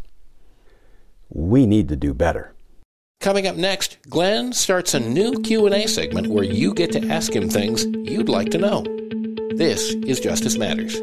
[1.28, 2.54] We need to do better.
[3.20, 7.50] Coming up next, Glenn starts a new Q&A segment where you get to ask him
[7.50, 8.82] things you'd like to know.
[9.56, 11.02] This is Justice Matters.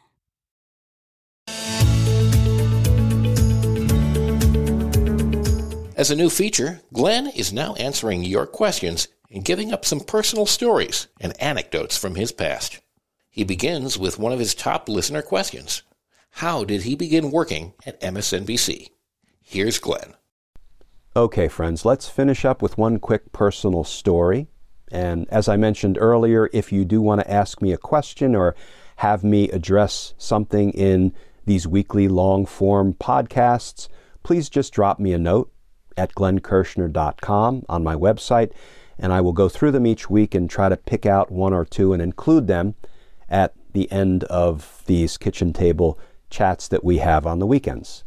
[6.01, 10.47] As a new feature, Glenn is now answering your questions and giving up some personal
[10.47, 12.79] stories and anecdotes from his past.
[13.29, 15.83] He begins with one of his top listener questions
[16.31, 18.87] How did he begin working at MSNBC?
[19.43, 20.15] Here's Glenn.
[21.15, 24.47] Okay, friends, let's finish up with one quick personal story.
[24.91, 28.55] And as I mentioned earlier, if you do want to ask me a question or
[28.95, 31.13] have me address something in
[31.45, 33.87] these weekly long form podcasts,
[34.23, 35.51] please just drop me a note
[36.01, 38.51] at glennkirschner.com on my website,
[38.97, 41.63] and I will go through them each week and try to pick out one or
[41.63, 42.73] two and include them
[43.29, 45.99] at the end of these kitchen table
[46.31, 48.03] chats that we have on the weekends.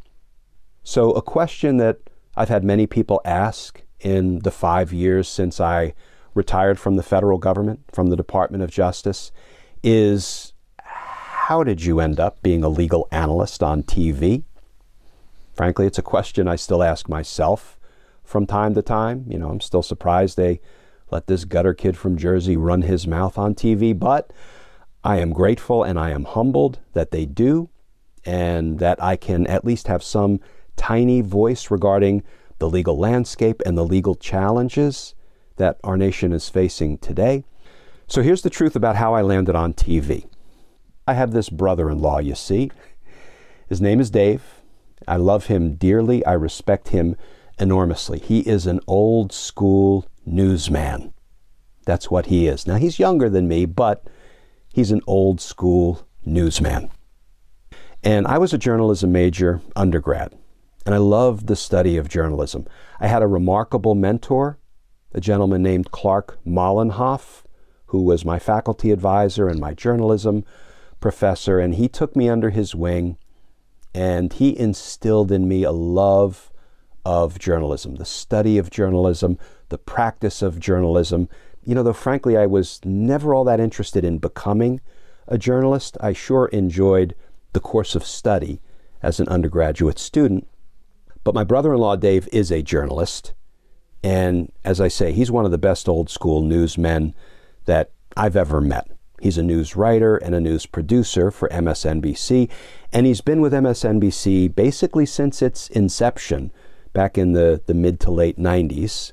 [0.82, 1.98] So, a question that
[2.36, 5.94] I've had many people ask in the five years since I
[6.34, 9.30] retired from the federal government, from the Department of Justice,
[9.84, 14.42] is how did you end up being a legal analyst on TV?
[15.54, 17.73] Frankly, it's a question I still ask myself
[18.24, 19.24] from time to time.
[19.28, 20.60] You know, I'm still surprised they
[21.10, 24.32] let this gutter kid from Jersey run his mouth on TV, but
[25.04, 27.68] I am grateful and I am humbled that they do
[28.24, 30.40] and that I can at least have some
[30.76, 32.22] tiny voice regarding
[32.58, 35.14] the legal landscape and the legal challenges
[35.56, 37.44] that our nation is facing today.
[38.06, 40.26] So here's the truth about how I landed on TV.
[41.06, 42.70] I have this brother in law, you see.
[43.68, 44.42] His name is Dave.
[45.06, 46.24] I love him dearly.
[46.24, 47.16] I respect him
[47.58, 48.18] enormously.
[48.18, 51.12] He is an old school newsman.
[51.84, 52.66] That's what he is.
[52.66, 54.06] Now, he's younger than me, but
[54.72, 56.90] he's an old school newsman.
[58.02, 60.34] And I was a journalism major undergrad,
[60.84, 62.66] and I loved the study of journalism.
[63.00, 64.58] I had a remarkable mentor,
[65.12, 67.44] a gentleman named Clark Mollenhoff,
[67.86, 70.44] who was my faculty advisor and my journalism
[71.00, 73.16] professor, and he took me under his wing
[73.94, 76.50] and he instilled in me a love
[77.04, 79.38] of journalism, the study of journalism,
[79.68, 81.28] the practice of journalism.
[81.64, 84.80] You know, though frankly, I was never all that interested in becoming
[85.26, 87.14] a journalist, I sure enjoyed
[87.52, 88.60] the course of study
[89.02, 90.46] as an undergraduate student.
[91.22, 93.32] But my brother in law, Dave, is a journalist.
[94.02, 97.14] And as I say, he's one of the best old school newsmen
[97.64, 98.90] that I've ever met.
[99.20, 102.50] He's a news writer and a news producer for MSNBC,
[102.92, 106.52] and he's been with MSNBC basically since its inception
[106.94, 109.12] back in the, the mid to late 90s.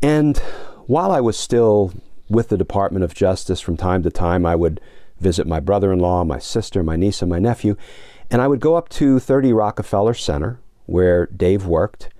[0.00, 0.38] And
[0.86, 1.92] while I was still
[2.28, 4.80] with the Department of Justice from time to time, I would
[5.18, 7.76] visit my brother in law, my sister, my niece, and my nephew,
[8.30, 12.10] and I would go up to 30 Rockefeller Center, where Dave worked,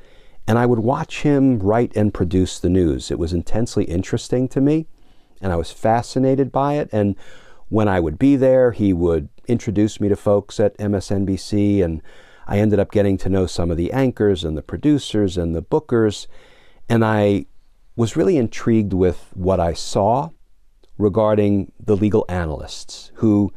[0.49, 3.13] and I would watch him write and produce the news.
[3.13, 4.87] It was intensely interesting to me
[5.41, 6.89] and I was fascinated by it.
[6.93, 7.17] And
[7.69, 12.03] when I would be there, he would introduce me to folks at MSNBC, and
[12.51, 15.63] I ended up getting to know some of the anchors and the producers and the
[15.63, 16.27] bookers.
[16.89, 17.47] And I
[17.95, 20.31] was really intrigued with what I saw
[20.99, 23.53] regarding the legal analysts who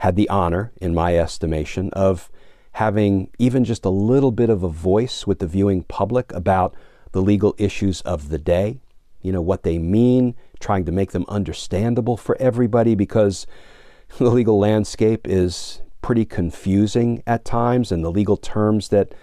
[0.00, 2.28] had the honor, in my estimation, of
[2.72, 6.74] having even just a little bit of a voice with the viewing public about
[7.12, 8.80] the legal issues of the day,
[9.20, 13.46] you know, what they mean, trying to make them understandable for everybody because
[14.18, 19.14] the legal landscape is pretty confusing at times and the legal terms that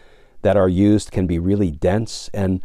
[0.42, 2.62] that are used can be really dense and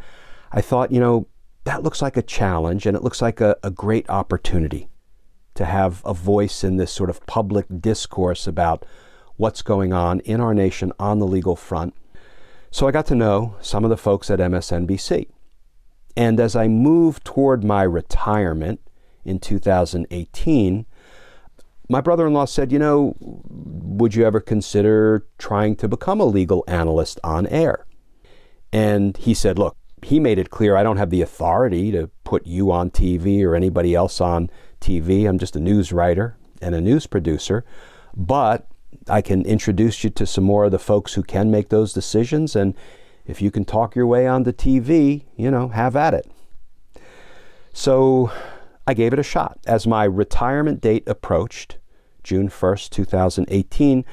[0.54, 1.26] I thought, you know,
[1.64, 4.88] that looks like a challenge and it looks like a, a great opportunity
[5.54, 8.86] to have a voice in this sort of public discourse about
[9.36, 11.92] what's going on in our nation on the legal front.
[12.70, 15.26] So I got to know some of the folks at MSNBC.
[16.16, 18.80] And as I moved toward my retirement
[19.24, 20.86] in 2018,
[21.88, 26.24] my brother in law said, You know, would you ever consider trying to become a
[26.24, 27.86] legal analyst on air?
[28.72, 32.46] And he said, Look, he made it clear I don't have the authority to put
[32.46, 35.28] you on TV or anybody else on TV.
[35.28, 37.64] I'm just a news writer and a news producer.
[38.16, 38.66] But
[39.08, 42.54] I can introduce you to some more of the folks who can make those decisions.
[42.54, 42.74] And
[43.26, 46.30] if you can talk your way onto TV, you know, have at it.
[47.72, 48.30] So
[48.86, 49.58] I gave it a shot.
[49.66, 51.78] As my retirement date approached,
[52.22, 54.04] June 1st, 2018,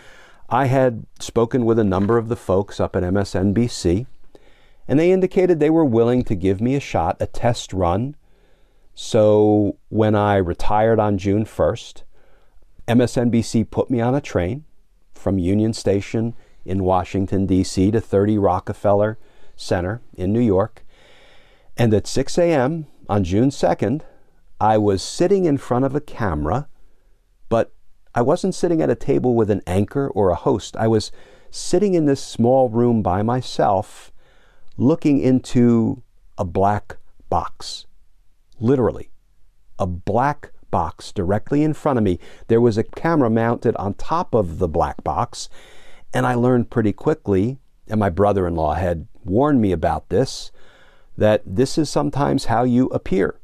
[0.50, 4.06] I had spoken with a number of the folks up at MSNBC,
[4.88, 8.16] and they indicated they were willing to give me a shot, a test run.
[8.94, 12.04] So when I retired on June 1st,
[12.88, 14.66] MSNBC put me on a train
[15.14, 16.34] from Union Station
[16.66, 19.18] in Washington, D.C., to 30 Rockefeller
[19.56, 20.86] Center in New York.
[21.78, 22.88] And at 6 a.m.
[23.08, 24.02] on June 2nd,
[24.62, 26.68] I was sitting in front of a camera,
[27.50, 27.74] but
[28.14, 30.78] I wasn't sitting at a table with an anchor or a host.
[30.78, 31.12] I was
[31.50, 34.12] sitting in this small room by myself,
[34.78, 36.04] looking into
[36.38, 36.98] a black
[37.28, 37.88] box.
[38.60, 39.10] Literally,
[39.80, 42.20] a black box directly in front of me.
[42.48, 45.50] There was a camera mounted on top of the black box,
[46.14, 47.58] and I learned pretty quickly,
[47.88, 50.52] and my brother in law had warned me about this,
[51.18, 53.41] that this is sometimes how you appear.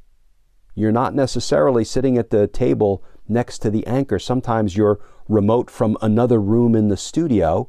[0.78, 4.19] You're not necessarily sitting at the table next to the anchor.
[4.19, 7.67] Sometimes you're remote from another room in the studio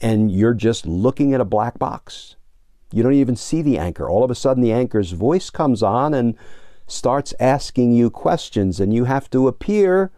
[0.00, 2.36] and you're just looking at a black box.
[2.92, 4.08] You don't even see the anchor.
[4.08, 6.36] All of a sudden, the anchor's voice comes on and
[6.86, 10.12] starts asking you questions, and you have to appear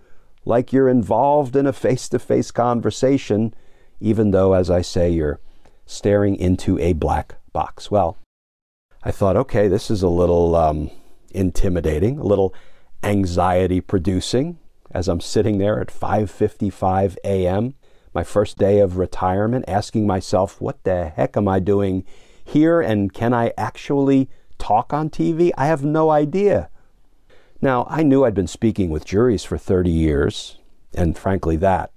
[0.45, 3.55] like you're involved in a face to face conversation,
[3.99, 5.41] even though, as I say, you're
[5.87, 7.91] staring into a black box.
[7.91, 8.19] Well,
[9.03, 10.91] I thought, okay, this is a little um,
[11.31, 12.55] intimidating, a little
[13.03, 14.59] anxiety producing
[14.91, 17.75] as I'm sitting there at 5:55 a.m.,
[18.13, 22.05] my first day of retirement, asking myself, what the heck am I doing
[22.43, 24.29] here and can I actually
[24.59, 25.53] talk on TV?
[25.57, 26.69] I have no idea.
[27.63, 30.59] Now, I knew I'd been speaking with juries for 30 years,
[30.95, 31.93] and frankly, that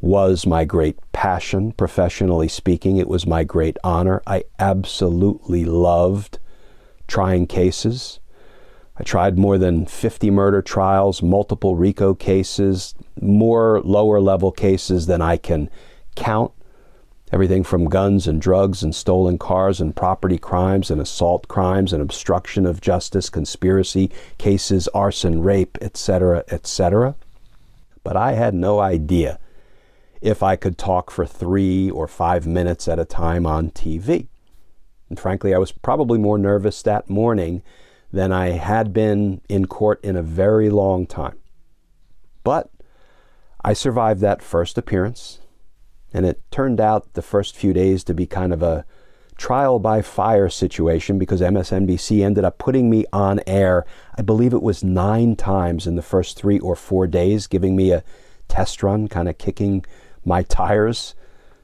[0.00, 2.96] was my great passion, professionally speaking.
[2.96, 4.22] It was my great honor.
[4.26, 6.38] I absolutely loved
[7.06, 8.18] trying cases.
[8.96, 15.20] I tried more than 50 murder trials, multiple RICO cases, more lower level cases than
[15.20, 15.68] I can
[16.14, 16.52] count.
[17.32, 22.00] Everything from guns and drugs and stolen cars and property crimes and assault crimes and
[22.00, 27.16] obstruction of justice, conspiracy cases, arson, rape, etc., etc.
[28.04, 29.40] But I had no idea
[30.20, 34.28] if I could talk for three or five minutes at a time on TV.
[35.08, 37.62] And frankly, I was probably more nervous that morning
[38.14, 41.36] than I had been in court in a very long time.
[42.44, 42.70] But
[43.64, 45.40] I survived that first appearance,
[46.12, 48.84] and it turned out the first few days to be kind of a
[49.36, 53.84] trial by fire situation because MSNBC ended up putting me on air,
[54.16, 57.90] I believe it was nine times in the first three or four days, giving me
[57.90, 58.04] a
[58.46, 59.84] test run, kind of kicking
[60.24, 61.16] my tires,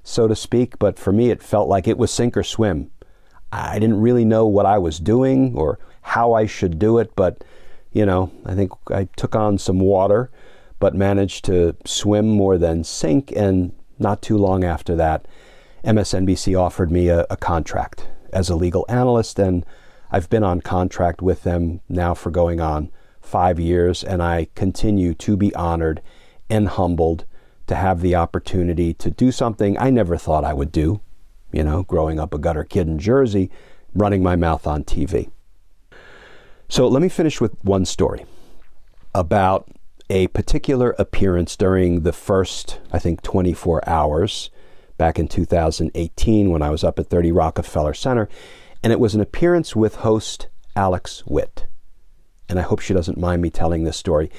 [0.03, 0.80] so to speak.
[0.80, 2.90] But for me, it felt like it was sink or swim.
[3.53, 7.44] I didn't really know what I was doing or how I should do it, but
[7.92, 10.30] you know, I think I took on some water,
[10.78, 13.32] but managed to swim more than sink.
[13.34, 15.26] And not too long after that,
[15.84, 19.66] MSNBC offered me a, a contract as a legal analyst, and
[20.11, 22.90] I've been on contract with them now for going on
[23.20, 26.01] five years, and I continue to be honored
[26.48, 27.24] and humbled
[27.66, 31.01] to have the opportunity to do something I never thought I would do.
[31.53, 33.51] You know, growing up a gutter kid in Jersey,
[33.94, 35.30] running my mouth on TV.
[36.70, 38.24] So let me finish with one story
[39.12, 39.68] about
[40.08, 44.50] a particular appearance during the first, I think, 24 hours
[44.96, 48.28] back in 2018 when I was up at 30 Rockefeller Center.
[48.84, 50.46] And it was an appearance with host
[50.76, 51.66] Alex Witt.
[52.48, 54.30] And I hope she doesn't mind me telling this story.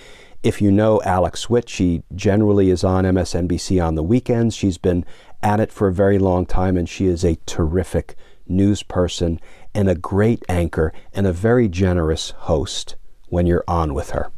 [0.41, 4.55] If you know Alex Witt, she generally is on MSNBC on the weekends.
[4.55, 5.03] She's been
[5.43, 8.15] at it for a very long time, and she is a terrific
[8.51, 9.39] news person
[9.73, 12.95] and a great anchor and a very generous host
[13.27, 14.31] when you're on with her.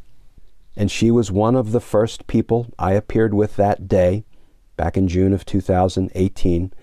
[0.75, 4.25] And she was one of the first people I appeared with that day
[4.75, 6.73] back in June of 2018.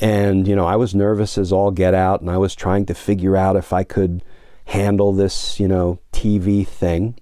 [0.00, 2.94] And, you know, I was nervous as all get out, and I was trying to
[2.94, 4.22] figure out if I could
[4.66, 7.18] handle this, you know, TV thing.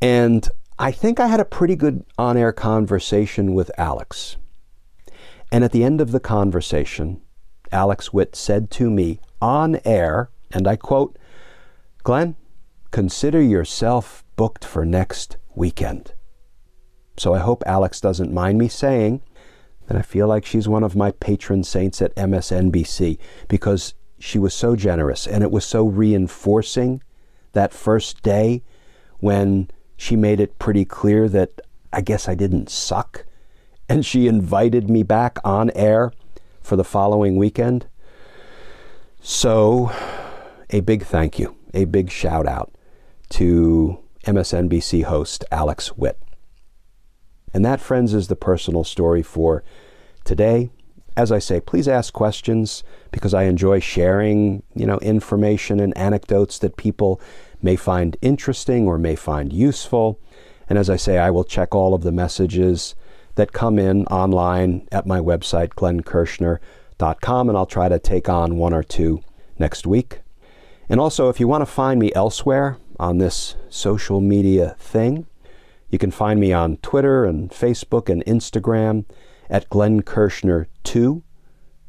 [0.00, 0.48] And
[0.78, 4.36] I think I had a pretty good on air conversation with Alex.
[5.50, 7.22] And at the end of the conversation,
[7.72, 11.18] Alex Witt said to me on air, and I quote,
[12.02, 12.36] Glenn,
[12.90, 16.12] consider yourself booked for next weekend.
[17.16, 19.22] So I hope Alex doesn't mind me saying
[19.86, 24.54] that I feel like she's one of my patron saints at MSNBC because she was
[24.54, 27.02] so generous and it was so reinforcing
[27.52, 28.62] that first day
[29.18, 31.60] when she made it pretty clear that
[31.92, 33.24] I guess I didn't suck.
[33.88, 36.12] And she invited me back on air
[36.66, 37.86] for the following weekend.
[39.20, 39.92] So,
[40.70, 42.74] a big thank you, a big shout out
[43.30, 46.20] to MSNBC host Alex Witt.
[47.54, 49.62] And that, friends, is the personal story for
[50.24, 50.70] today.
[51.16, 56.58] As I say, please ask questions because I enjoy sharing, you know, information and anecdotes
[56.58, 57.20] that people
[57.62, 60.20] may find interesting or may find useful.
[60.68, 62.96] And as I say, I will check all of the messages
[63.36, 68.74] that come in online at my website, glennkirschner.com, and I'll try to take on one
[68.74, 69.22] or two
[69.58, 70.20] next week.
[70.88, 75.26] And also, if you want to find me elsewhere on this social media thing,
[75.90, 79.04] you can find me on Twitter and Facebook and Instagram
[79.48, 81.22] at Glenn Kirschner 2,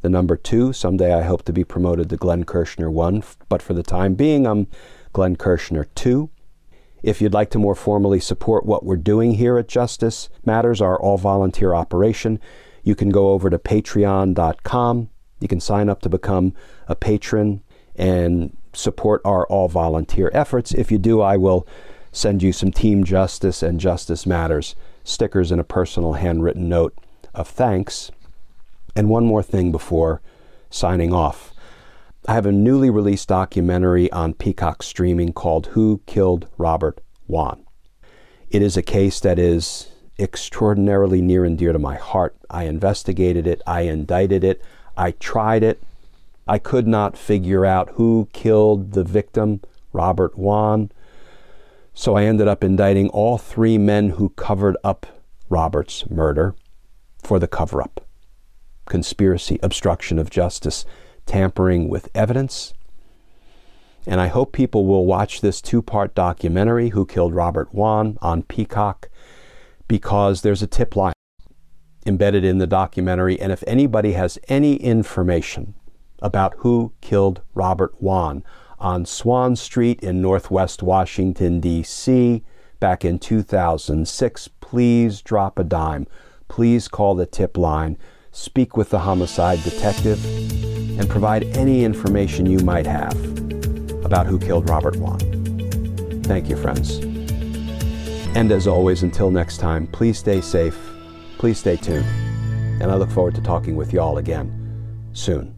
[0.01, 0.73] the number 2.
[0.73, 4.45] Someday I hope to be promoted to Glenn Kirschner 1, but for the time being,
[4.45, 4.67] I'm
[5.13, 6.29] Glenn Kirschner 2.
[7.07, 10.99] If you'd like to more formally support what we're doing here at Justice Matters, our
[10.99, 12.37] all volunteer operation,
[12.83, 15.09] you can go over to patreon.com.
[15.39, 16.53] You can sign up to become
[16.85, 17.63] a patron
[17.95, 20.73] and support our all volunteer efforts.
[20.73, 21.65] If you do, I will
[22.11, 26.93] send you some Team Justice and Justice Matters stickers and a personal handwritten note
[27.33, 28.11] of thanks.
[28.97, 30.21] And one more thing before
[30.69, 31.53] signing off.
[32.29, 37.65] I have a newly released documentary on Peacock streaming called Who Killed Robert Wone.
[38.49, 39.87] It is a case that is
[40.19, 42.35] extraordinarily near and dear to my heart.
[42.49, 44.61] I investigated it, I indicted it,
[44.97, 45.81] I tried it.
[46.45, 49.61] I could not figure out who killed the victim,
[49.93, 50.91] Robert Wone.
[51.93, 55.05] So I ended up indicting all three men who covered up
[55.47, 56.55] Robert's murder
[57.23, 58.01] for the cover up
[58.85, 60.85] conspiracy, obstruction of justice,
[61.27, 62.73] tampering with evidence.
[64.07, 68.41] And I hope people will watch this two part documentary, Who Killed Robert Wone, on
[68.43, 69.09] Peacock,
[69.87, 71.13] because there's a tip line
[72.05, 73.39] embedded in the documentary.
[73.39, 75.75] And if anybody has any information
[76.19, 78.43] about who killed Robert Wone
[78.79, 82.43] on Swan Street in Northwest Washington, D.C.,
[82.79, 86.07] back in 2006, please drop a dime.
[86.47, 87.97] Please call the tip line,
[88.37, 90.23] speak with the homicide detective,
[90.99, 93.15] and provide any information you might have
[94.05, 96.21] about who killed Robert Wone.
[96.23, 96.99] Thank you, friends.
[98.35, 100.77] And as always, until next time, please stay safe,
[101.39, 102.05] please stay tuned,
[102.79, 104.53] and I look forward to talking with y'all again
[105.13, 105.56] soon.